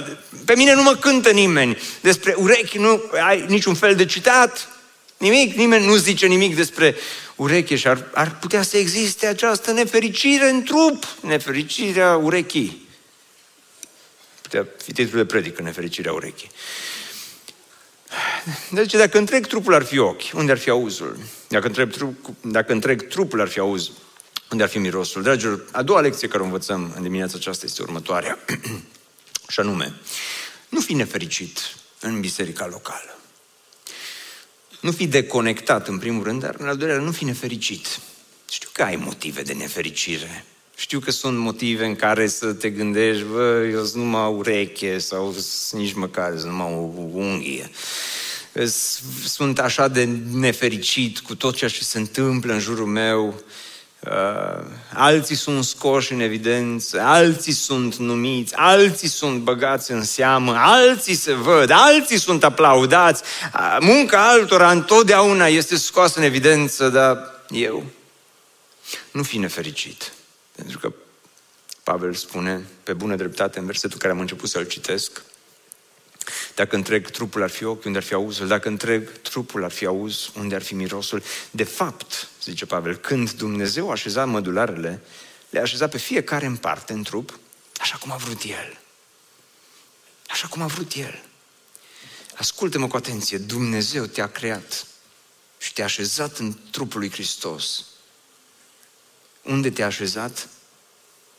[0.44, 4.68] pe mine nu mă cântă nimeni, despre urechi nu ai niciun fel de citat,
[5.16, 6.96] Nimic, nimeni nu zice nimic despre
[7.36, 12.88] ureche și ar, ar putea să existe această nefericire în trup, nefericirea urechii.
[14.42, 16.50] Putea fi titlul de predică, nefericirea urechii.
[18.70, 21.18] Deci dacă întreg trupul ar fi ochi, unde ar fi auzul?
[21.48, 23.90] Dacă întreg, trup, dacă întreg trupul ar fi auz,
[24.50, 25.22] unde ar fi mirosul.
[25.22, 28.38] Dragilor, a doua lecție care o învățăm în dimineața aceasta este următoarea.
[29.52, 29.94] și anume,
[30.68, 33.15] nu fi nefericit în biserica locală.
[34.86, 38.00] Nu fi deconectat, în primul rând, dar în al doilea rând, nu fi nefericit.
[38.50, 40.44] Știu că ai motive de nefericire.
[40.76, 45.34] Știu că sunt motive în care să te gândești, bă, eu sunt numai ureche sau
[45.72, 47.70] nici măcar sunt numai o unghie.
[49.24, 53.42] Sunt așa de nefericit cu tot ceea ce se întâmplă în jurul meu.
[54.10, 61.14] Uh, alții sunt scoși în evidență, alții sunt numiți, alții sunt băgați în seamă, alții
[61.14, 63.22] se văd, alții sunt aplaudați.
[63.54, 67.84] Uh, munca altora întotdeauna este scoasă în evidență, dar eu
[69.10, 70.12] nu fi nefericit.
[70.56, 70.92] Pentru că
[71.82, 75.22] Pavel spune, pe bună dreptate, în versetul care am început să-l citesc,
[76.56, 78.46] dacă întreg trupul ar fi ochi, unde ar fi auzul?
[78.46, 81.22] Dacă întreg trupul ar fi auz, unde ar fi mirosul?
[81.50, 85.02] De fapt, zice Pavel, când Dumnezeu a așezat mădularele,
[85.50, 87.38] le-a așezat pe fiecare în parte, în trup,
[87.78, 88.78] așa cum a vrut El.
[90.28, 91.22] Așa cum a vrut El.
[92.36, 94.86] Ascultă-mă cu atenție, Dumnezeu te-a creat
[95.58, 97.84] și te-a așezat în trupul lui Hristos.
[99.42, 100.48] Unde te-a așezat?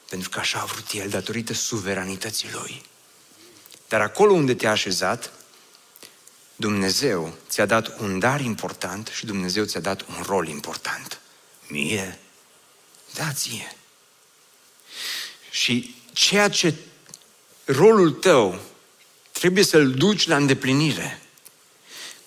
[0.10, 2.86] Pentru că așa a vrut El, datorită suveranității Lui.
[3.88, 5.32] Dar acolo unde te-a așezat,
[6.56, 11.20] Dumnezeu ți-a dat un dar important și Dumnezeu ți-a dat un rol important.
[11.68, 12.20] Mie?
[13.14, 13.76] Da, ție.
[15.50, 16.74] Și ceea ce
[17.66, 18.60] rolul tău
[19.32, 21.22] trebuie să-l duci la îndeplinire.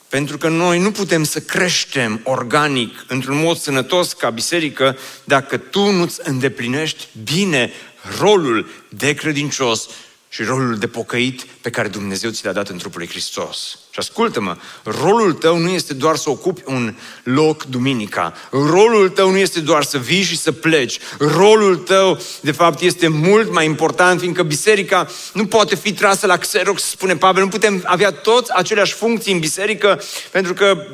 [0.08, 5.90] Pentru că noi nu putem să creștem organic, într-un mod sănătos ca biserică, dacă tu
[5.90, 7.72] nu-ți îndeplinești bine
[8.18, 9.88] rolul de credincios
[10.32, 13.78] și rolul de pocăit pe care Dumnezeu ți l-a dat în trupul lui Hristos.
[13.90, 18.34] Și ascultă-mă, rolul tău nu este doar să ocupi un loc duminica.
[18.50, 20.98] Rolul tău nu este doar să vii și să pleci.
[21.18, 26.36] Rolul tău, de fapt, este mult mai important, fiindcă biserica nu poate fi trasă la
[26.36, 27.42] Xerox, spune Pavel.
[27.42, 30.86] Nu putem avea toți aceleași funcții în biserică, pentru că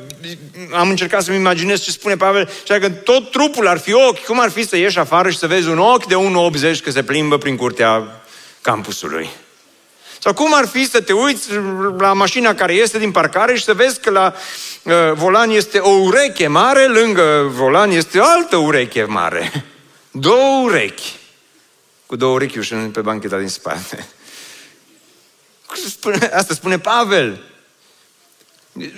[0.73, 4.25] am încercat să-mi imaginez ce spune Pavel, și că tot trupul ar fi ochi.
[4.25, 6.15] Cum ar fi să ieși afară și să vezi un ochi de
[6.75, 8.21] 1,80 că se plimbă prin curtea
[8.67, 9.29] campusului.
[10.19, 11.49] Sau cum ar fi să te uiți
[11.99, 14.35] la mașina care este din parcare și să vezi că la
[14.83, 19.65] uh, volan este o ureche mare, lângă volan este o altă ureche mare.
[20.11, 21.15] Două urechi.
[22.07, 24.09] Cu două urechi și pe bancheta din spate.
[26.39, 27.43] Asta spune Pavel.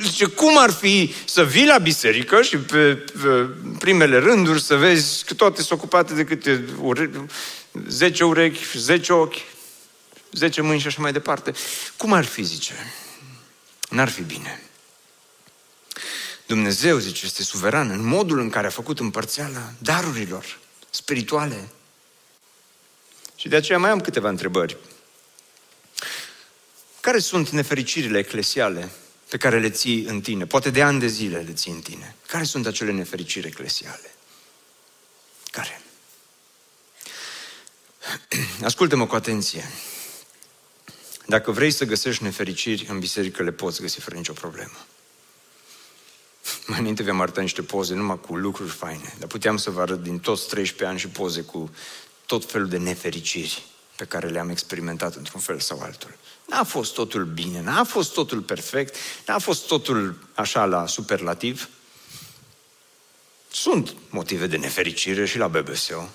[0.03, 3.47] Zice, cum ar fi să vii la biserică și pe, pe
[3.79, 7.11] primele rânduri să vezi că toate sunt ocupate de câte ure,
[7.89, 9.37] 10 urechi, 10 ochi,
[10.33, 11.55] 10 mâini și așa mai departe.
[11.97, 12.75] Cum ar fi, zice?
[13.89, 14.63] N-ar fi bine.
[16.47, 20.59] Dumnezeu, zice, este suveran în modul în care a făcut împărțeala darurilor
[20.91, 21.69] spirituale.
[23.37, 24.77] Și de aceea mai am câteva întrebări.
[27.01, 28.91] Care sunt nefericirile eclesiale
[29.29, 30.47] pe care le ții în tine?
[30.47, 32.15] Poate de ani de zile le ții în tine.
[32.27, 34.15] Care sunt acele nefericiri eclesiale?
[35.51, 35.81] Care?
[38.65, 39.71] Ascultă-mă cu atenție.
[41.31, 44.87] Dacă vrei să găsești nefericiri în biserică, le poți găsi fără nicio problemă.
[46.67, 50.03] Mai înainte vi-am arătat niște poze numai cu lucruri faine, dar puteam să vă arăt
[50.03, 51.71] din toți 13 ani și poze cu
[52.27, 56.17] tot felul de nefericiri pe care le-am experimentat într-un fel sau altul.
[56.47, 61.69] N-a fost totul bine, n-a fost totul perfect, n-a fost totul așa la superlativ.
[63.51, 66.09] Sunt motive de nefericire și la BBSO.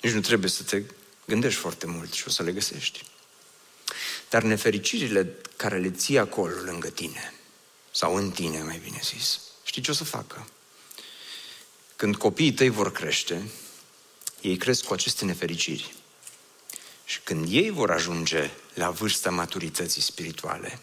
[0.00, 0.82] Nici nu trebuie să te
[1.24, 3.04] gândești foarte mult și o să le găsești.
[4.28, 7.34] Dar nefericirile care le ții acolo lângă tine,
[7.90, 10.48] sau în tine, mai bine zis, știi ce o să facă?
[11.96, 13.50] Când copiii tăi vor crește,
[14.40, 15.94] ei cresc cu aceste nefericiri.
[17.04, 20.78] Și când ei vor ajunge la vârsta maturității spirituale,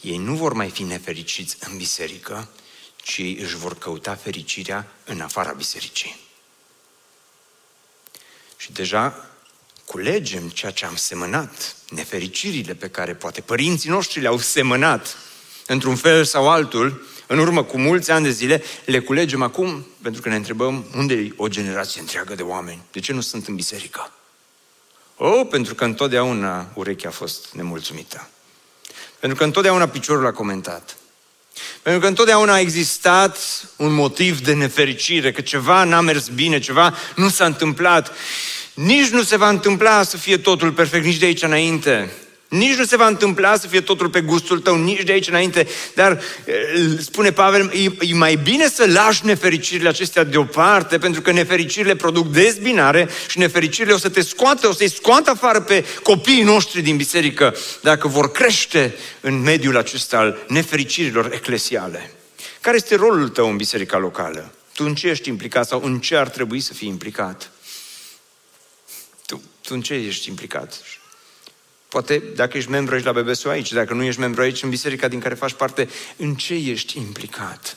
[0.00, 2.48] ei nu vor mai fi nefericiți în biserică,
[2.96, 6.20] ci își vor căuta fericirea în afara bisericii.
[8.56, 9.30] Și deja
[9.94, 15.16] culegem ceea ce am semănat, nefericirile pe care poate părinții noștri le-au semănat
[15.66, 20.22] într-un fel sau altul, în urmă cu mulți ani de zile, le culegem acum pentru
[20.22, 22.82] că ne întrebăm unde e o generație întreagă de oameni.
[22.92, 24.12] De ce nu sunt în biserică?
[25.16, 28.28] O, pentru că întotdeauna urechea a fost nemulțumită.
[29.20, 30.96] Pentru că întotdeauna piciorul a comentat.
[31.82, 33.38] Pentru că întotdeauna a existat
[33.76, 38.12] un motiv de nefericire, că ceva n-a mers bine, ceva nu s-a întâmplat.
[38.74, 42.10] Nici nu se va întâmpla să fie totul perfect, nici de aici înainte.
[42.48, 45.66] Nici nu se va întâmpla să fie totul pe gustul tău, nici de aici înainte,
[45.94, 46.20] dar
[46.98, 52.30] spune Pavel, e, e mai bine să lași nefericirile acestea deoparte, pentru că nefericirile produc
[52.30, 56.96] dezbinare și nefericirile o să te scoată, o să-i scoată afară pe copiii noștri din
[56.96, 62.10] biserică, dacă vor crește în mediul acesta al nefericirilor eclesiale.
[62.60, 64.52] Care este rolul tău în biserica locală?
[64.74, 67.50] Tu în ce ești implicat sau în ce ar trebui să fii implicat?
[69.64, 70.82] Tu, tu în ce ești implicat?
[71.88, 75.08] Poate dacă ești membru aici la BBSU aici, dacă nu ești membru aici în biserica
[75.08, 77.76] din care faci parte, în ce ești implicat?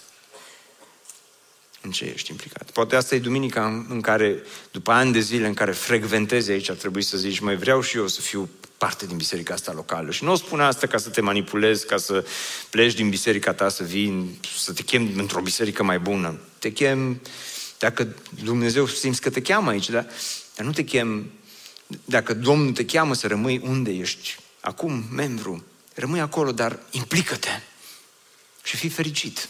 [1.81, 2.71] În ce ești implicat?
[2.71, 6.75] Poate asta e duminica în care, după ani de zile în care frecventezi aici, ar
[6.75, 10.11] trebui să zici, mai vreau și eu să fiu parte din biserica asta locală.
[10.11, 12.25] Și nu o spun asta ca să te manipulezi, ca să
[12.69, 16.39] pleci din biserica ta, să vii, să te chem într-o biserică mai bună.
[16.59, 17.21] Te chem,
[17.77, 20.07] dacă Dumnezeu simți că te cheamă aici, dar,
[20.55, 21.31] dar nu te chem,
[22.05, 27.61] dacă Domnul te cheamă să rămâi unde ești, acum membru, rămâi acolo, dar implică-te
[28.63, 29.49] și fii fericit.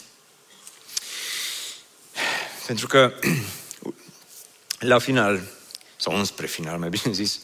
[2.66, 3.14] Pentru că
[4.80, 5.42] la final,
[5.96, 7.40] sau înspre final, mai bine zis,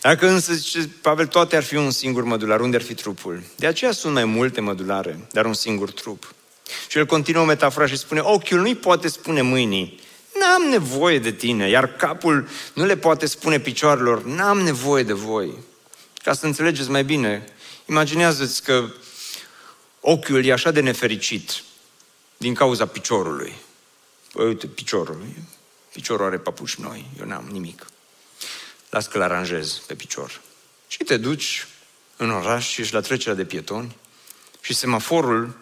[0.00, 3.42] dacă însă, zice Pavel, toate ar fi un singur mădular, unde ar fi trupul?
[3.56, 6.34] De aceea sunt mai multe mădulare, dar un singur trup.
[6.88, 10.00] Și el continuă metafora și spune, ochiul nu-i poate spune mâinii,
[10.40, 15.52] n-am nevoie de tine, iar capul nu le poate spune picioarelor, n-am nevoie de voi.
[16.22, 17.44] Ca să înțelegeți mai bine,
[17.86, 18.84] imaginează-ți că
[20.00, 21.62] ochiul e așa de nefericit
[22.36, 23.52] din cauza piciorului.
[24.32, 25.22] Păi, uite, piciorul.
[25.92, 27.86] Piciorul are papuși noi, eu n-am nimic
[28.90, 30.40] las că-l aranjez pe picior.
[30.88, 31.66] Și te duci
[32.16, 33.96] în oraș și ești la trecerea de pietoni
[34.60, 35.56] și semaforul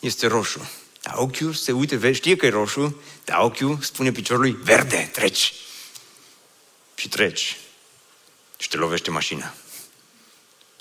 [0.00, 0.70] este roșu.
[1.08, 5.54] Dar ochiul se uite, vezi, știe că e roșu, dar ochiul spune piciorului, verde, treci.
[6.94, 7.56] Și treci.
[8.56, 9.54] Și te lovește mașina.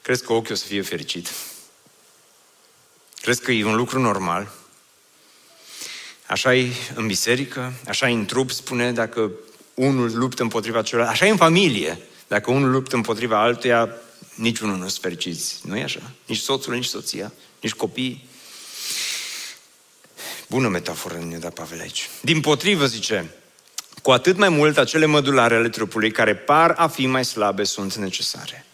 [0.01, 1.31] Crezi că ochiul o să fie fericit?
[3.21, 4.51] Crezi că e un lucru normal?
[6.25, 9.31] Așa e în biserică, așa e în trup, spune, dacă
[9.73, 11.11] unul luptă împotriva celălalt.
[11.11, 11.99] Așa e în familie.
[12.27, 13.89] Dacă unul luptă împotriva altuia,
[14.35, 15.59] niciunul nu sunt fericiți.
[15.63, 16.11] Nu e așa?
[16.25, 18.27] Nici soțul, nici soția, nici copiii.
[20.47, 22.09] Bună metaforă ne da Pavel aici.
[22.21, 23.29] Din potrivă, zice,
[24.01, 27.95] cu atât mai mult acele mădulare ale trupului care par a fi mai slabe sunt
[27.95, 28.66] necesare.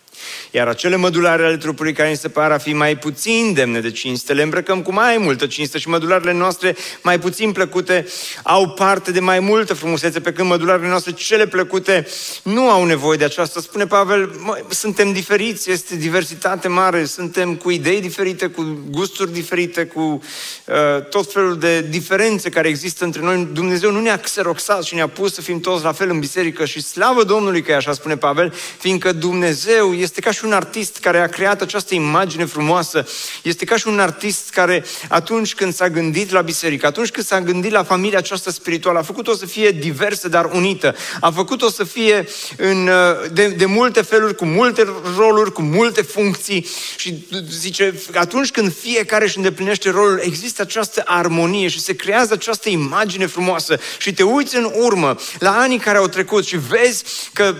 [0.51, 3.91] Iar acele mădulare ale trupului care ni se par a fi mai puțin demne de
[3.91, 8.07] cinste, le îmbrăcăm cu mai multă cinste și mădularele noastre mai puțin plăcute
[8.43, 12.07] au parte de mai multă frumusețe, pe când mădularele noastre cele plăcute
[12.43, 13.59] nu au nevoie de aceasta.
[13.61, 19.85] Spune Pavel, mă, suntem diferiți, este diversitate mare, suntem cu idei diferite, cu gusturi diferite,
[19.85, 23.47] cu uh, tot felul de diferențe care există între noi.
[23.53, 26.81] Dumnezeu nu ne-a xeroxat și ne-a pus să fim toți la fel în biserică și
[26.81, 31.17] slavă Domnului că e așa, spune Pavel, fiindcă Dumnezeu este ca și un artist care
[31.17, 33.07] a creat această imagine frumoasă.
[33.41, 37.41] Este ca și un artist care atunci când s-a gândit la biserică, atunci când s-a
[37.41, 40.95] gândit la familia aceasta spirituală, a făcut-o să fie diversă, dar unită.
[41.19, 42.89] A făcut-o să fie în,
[43.33, 44.87] de, de multe feluri, cu multe
[45.17, 51.67] roluri, cu multe funcții și zice, atunci când fiecare își îndeplinește rolul, există această armonie
[51.67, 56.07] și se creează această imagine frumoasă și te uiți în urmă la anii care au
[56.07, 57.03] trecut și vezi
[57.33, 57.55] că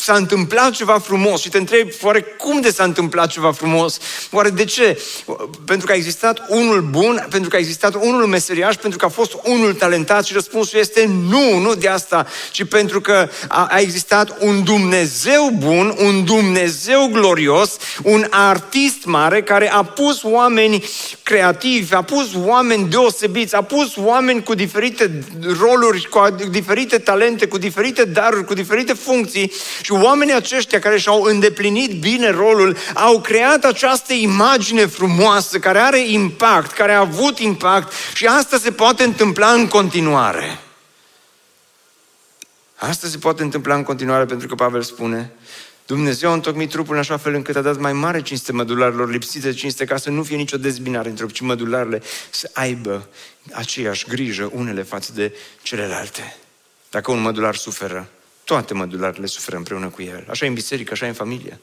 [0.00, 3.98] s-a întâmplat ceva frumos și te întrebi, oare cum de s-a întâmplat ceva frumos?
[4.30, 5.02] Oare de ce?
[5.64, 9.08] Pentru că a existat unul bun, pentru că a existat unul meseriaș, pentru că a
[9.08, 13.78] fost unul talentat și răspunsul este nu, nu de asta, ci pentru că a, a
[13.78, 20.84] existat un Dumnezeu bun, un Dumnezeu glorios, un artist mare care a pus oameni
[21.22, 25.24] creativi, a pus oameni deosebiți, a pus oameni cu diferite
[25.60, 26.20] roluri, cu
[26.50, 32.30] diferite talente, cu diferite daruri, cu diferite funcții și oamenii aceștia care și-au îndeplinit bine
[32.30, 38.58] rolul, au creat această imagine frumoasă care are impact, care a avut impact și asta
[38.58, 40.58] se poate întâmpla în continuare.
[42.74, 45.32] Asta se poate întâmpla în continuare pentru că Pavel spune
[45.86, 49.50] Dumnezeu a întocmit trupul în așa fel încât a dat mai mare cinste mădularilor lipsite
[49.50, 53.08] de cinste ca să nu fie nicio dezbinare între trup, ci mădularele să aibă
[53.52, 56.36] aceeași grijă unele față de celelalte.
[56.90, 58.08] Dacă un mădular suferă,
[58.50, 60.26] toate mădularele suferă împreună cu el.
[60.28, 61.60] Așa e în biserică, așa e în familie.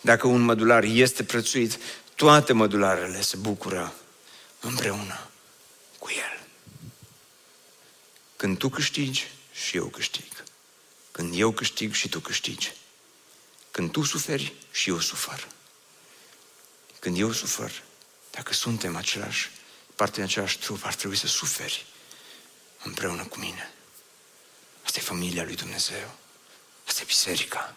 [0.00, 1.78] Dacă un mădular este prețuit,
[2.14, 3.94] toate mădularele se bucură
[4.60, 5.28] împreună
[5.98, 6.46] cu el.
[8.36, 10.44] Când tu câștigi, și eu câștig.
[11.10, 12.72] Când eu câștig și tu câștigi.
[13.70, 15.48] Când tu suferi și eu sufăr.
[16.98, 17.82] Când eu sufăr,
[18.30, 19.50] dacă suntem același,
[19.94, 21.86] parte din același trup, ar trebui să suferi
[22.82, 23.72] împreună cu mine.
[24.92, 26.10] Asta e familia lui Dumnezeu.
[26.86, 27.76] Asta e biserica.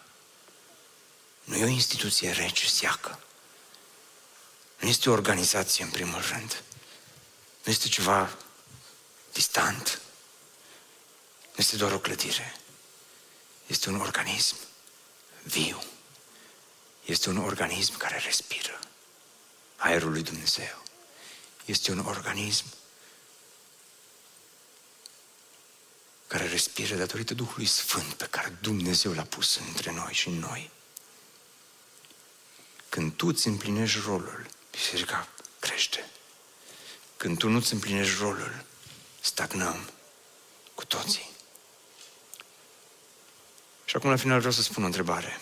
[1.44, 3.20] Nu e o instituție rece, seacă.
[4.78, 6.62] Nu este o organizație, în primul rând.
[7.64, 8.36] Nu este ceva
[9.32, 10.00] distant.
[11.44, 12.56] Nu este doar o clădire.
[13.66, 14.56] Este un organism
[15.42, 15.82] viu.
[17.04, 18.78] Este un organism care respiră
[19.76, 20.82] aerul lui Dumnezeu.
[21.64, 22.64] Este un organism
[26.26, 30.70] care respiră datorită Duhului Sfânt pe care Dumnezeu l-a pus între noi și în noi.
[32.88, 36.10] Când tu îți împlinești rolul, biserica crește.
[37.16, 38.64] Când tu nu-ți împlinești rolul,
[39.20, 39.90] stagnăm
[40.74, 41.30] cu toții.
[43.84, 45.40] Și acum, la final, vreau să spun o întrebare.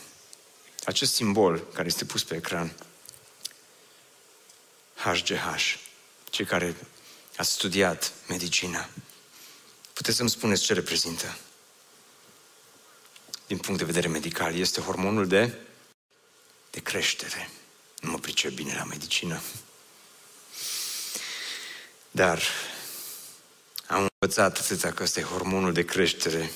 [0.85, 2.77] Acest simbol care este pus pe ecran,
[4.95, 5.77] HGH,
[6.31, 6.77] cei care
[7.37, 8.89] ați studiat medicina,
[9.95, 11.37] puteți să-mi spuneți ce reprezintă?
[13.47, 15.59] Din punct de vedere medical, este hormonul de,
[16.71, 17.51] de creștere.
[18.01, 19.41] Nu mă pricep bine la medicină.
[22.11, 22.43] Dar
[23.87, 26.51] am învățat atâta că ăsta e hormonul de creștere,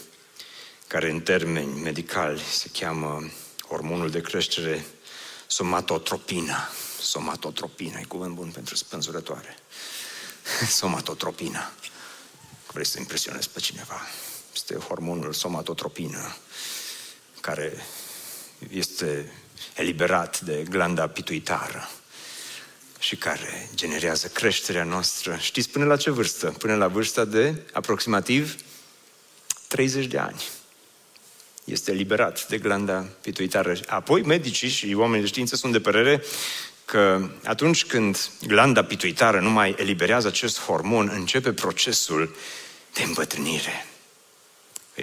[0.86, 3.30] care în termeni medicali se cheamă
[3.68, 4.84] hormonul de creștere
[5.46, 6.68] somatotropina.
[7.00, 9.58] Somatotropina, e cuvânt bun pentru spânzurătoare.
[10.78, 11.72] somatotropina.
[12.72, 14.00] Vrei să impresionezi pe cineva.
[14.54, 16.36] Este hormonul somatotropina,
[17.40, 17.86] care
[18.70, 19.32] este
[19.74, 21.88] eliberat de glanda pituitară
[22.98, 25.36] și care generează creșterea noastră.
[25.40, 26.50] Știți până la ce vârstă?
[26.50, 28.56] Până la vârsta de aproximativ
[29.68, 30.42] 30 de ani.
[31.64, 33.76] Este eliberat de glanda pituitară.
[33.86, 36.22] Apoi, medicii și oamenii de știință sunt de părere
[36.90, 42.34] că atunci când glanda pituitară nu mai eliberează acest hormon, începe procesul
[42.94, 43.86] de îmbătrânire.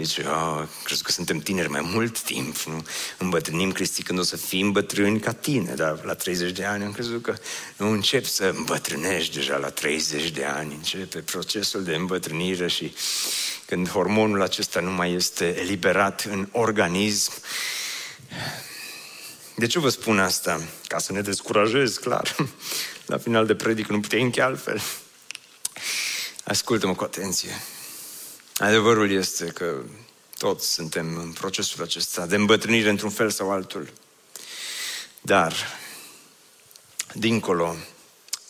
[0.01, 2.85] Zice, oh, crezi că suntem tineri mai mult timp, nu?
[3.17, 6.91] Îmbătrânim, Cristi, când o să fim bătrâni ca tine, dar la 30 de ani am
[6.91, 7.35] crezut că
[7.77, 12.93] nu încep să îmbătrânești deja la 30 de ani, începe procesul de îmbătrânire și
[13.65, 17.31] când hormonul acesta nu mai este eliberat în organism.
[19.55, 20.61] De ce vă spun asta?
[20.87, 22.35] Ca să ne descurajez, clar.
[23.05, 24.81] La final de predică nu puteai încheia altfel.
[26.43, 27.61] Ascultă-mă cu atenție.
[28.57, 29.83] Adevărul este că
[30.37, 33.93] toți suntem în procesul acesta de îmbătrânire într-un fel sau altul.
[35.21, 35.53] Dar,
[37.13, 37.75] dincolo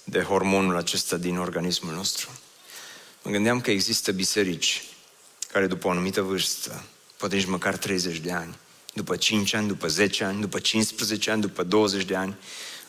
[0.03, 2.29] de hormonul acesta din organismul nostru,
[3.21, 4.83] mă gândeam că există biserici
[5.51, 6.83] care după o anumită vârstă,
[7.17, 8.57] poate nici măcar 30 de ani,
[8.95, 12.35] după 5 ani, după 10 ani, după 15 ani, după 20 de ani,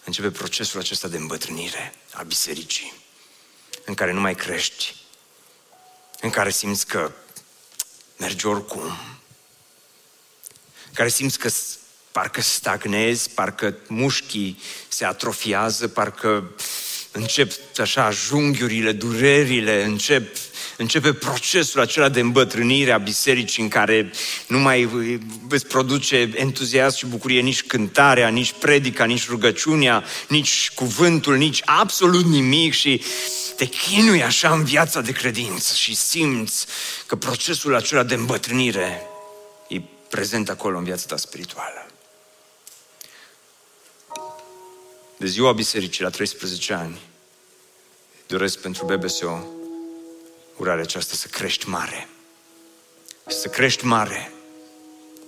[0.04, 2.92] începe procesul acesta de îmbătrânire a bisericii,
[3.84, 4.94] în care nu mai crești,
[6.20, 7.12] în care simți că
[8.16, 8.84] mergi oricum,
[10.86, 11.50] în care simți că
[12.12, 16.54] parcă stagnezi, parcă mușchii se atrofiază, parcă
[17.12, 20.36] încep așa junghiurile, durerile, încep,
[20.76, 24.10] începe procesul acela de îmbătrânire a bisericii în care
[24.46, 24.88] nu mai
[25.48, 32.24] îți produce entuziasm și bucurie nici cântarea, nici predica, nici rugăciunea, nici cuvântul, nici absolut
[32.24, 33.02] nimic și
[33.56, 36.66] te chinui așa în viața de credință și simți
[37.06, 39.06] că procesul acela de îmbătrânire
[39.68, 41.86] e prezent acolo în viața ta spirituală.
[45.16, 47.00] De ziua bisericii, la 13 ani,
[48.26, 49.55] doresc pentru BBSO
[50.56, 52.08] urarea aceasta să crești mare.
[53.26, 54.32] Să crești mare.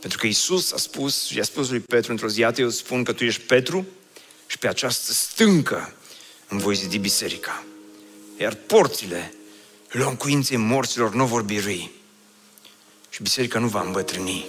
[0.01, 3.12] Pentru că Isus a spus și a spus lui Petru într-o zi, eu spun că
[3.12, 3.87] tu ești Petru
[4.47, 5.93] și pe această stâncă
[6.49, 7.62] îmi voi zidi biserica
[8.39, 9.33] iar porțile
[9.91, 11.91] locuinței morților nu vor birui.
[13.09, 14.47] Și biserica nu va îmbătrâni.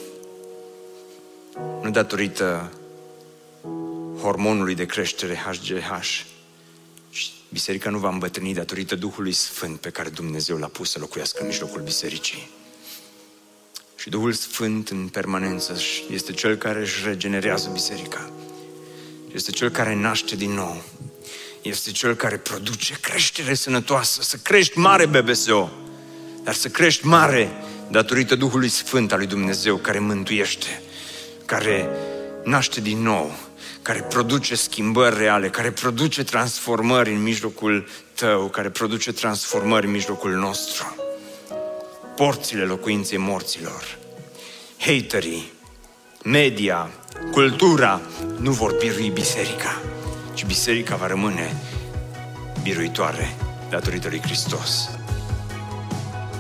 [1.82, 2.72] Nu datorită
[4.22, 6.26] hormonului de creștere HGH.
[7.20, 11.42] Și biserica nu va îmbătrâni datorită Duhului Sfânt pe care Dumnezeu l-a pus să locuiască
[11.42, 12.50] în mijlocul bisericii.
[13.96, 15.78] Și Duhul Sfânt în permanență
[16.12, 18.32] este Cel care își regenerează biserica.
[19.34, 20.84] Este Cel care naște din nou
[21.62, 25.70] este cel care produce creștere sănătoasă, să crești mare BBSO,
[26.44, 27.52] dar să crești mare
[27.92, 30.82] datorită Duhului Sfânt al lui Dumnezeu care mântuiește,
[31.46, 31.90] care
[32.44, 33.49] naște din nou,
[33.82, 40.32] care produce schimbări reale, care produce transformări în mijlocul tău, care produce transformări în mijlocul
[40.32, 40.96] nostru.
[42.16, 43.98] Porțile locuinței morților,
[44.78, 45.52] haterii,
[46.24, 46.90] media,
[47.32, 48.02] cultura
[48.38, 49.82] nu vor birui biserica
[50.40, 51.56] ci biserica va rămâne
[52.64, 53.36] biruitoare
[53.70, 54.99] datorită lui Hristos.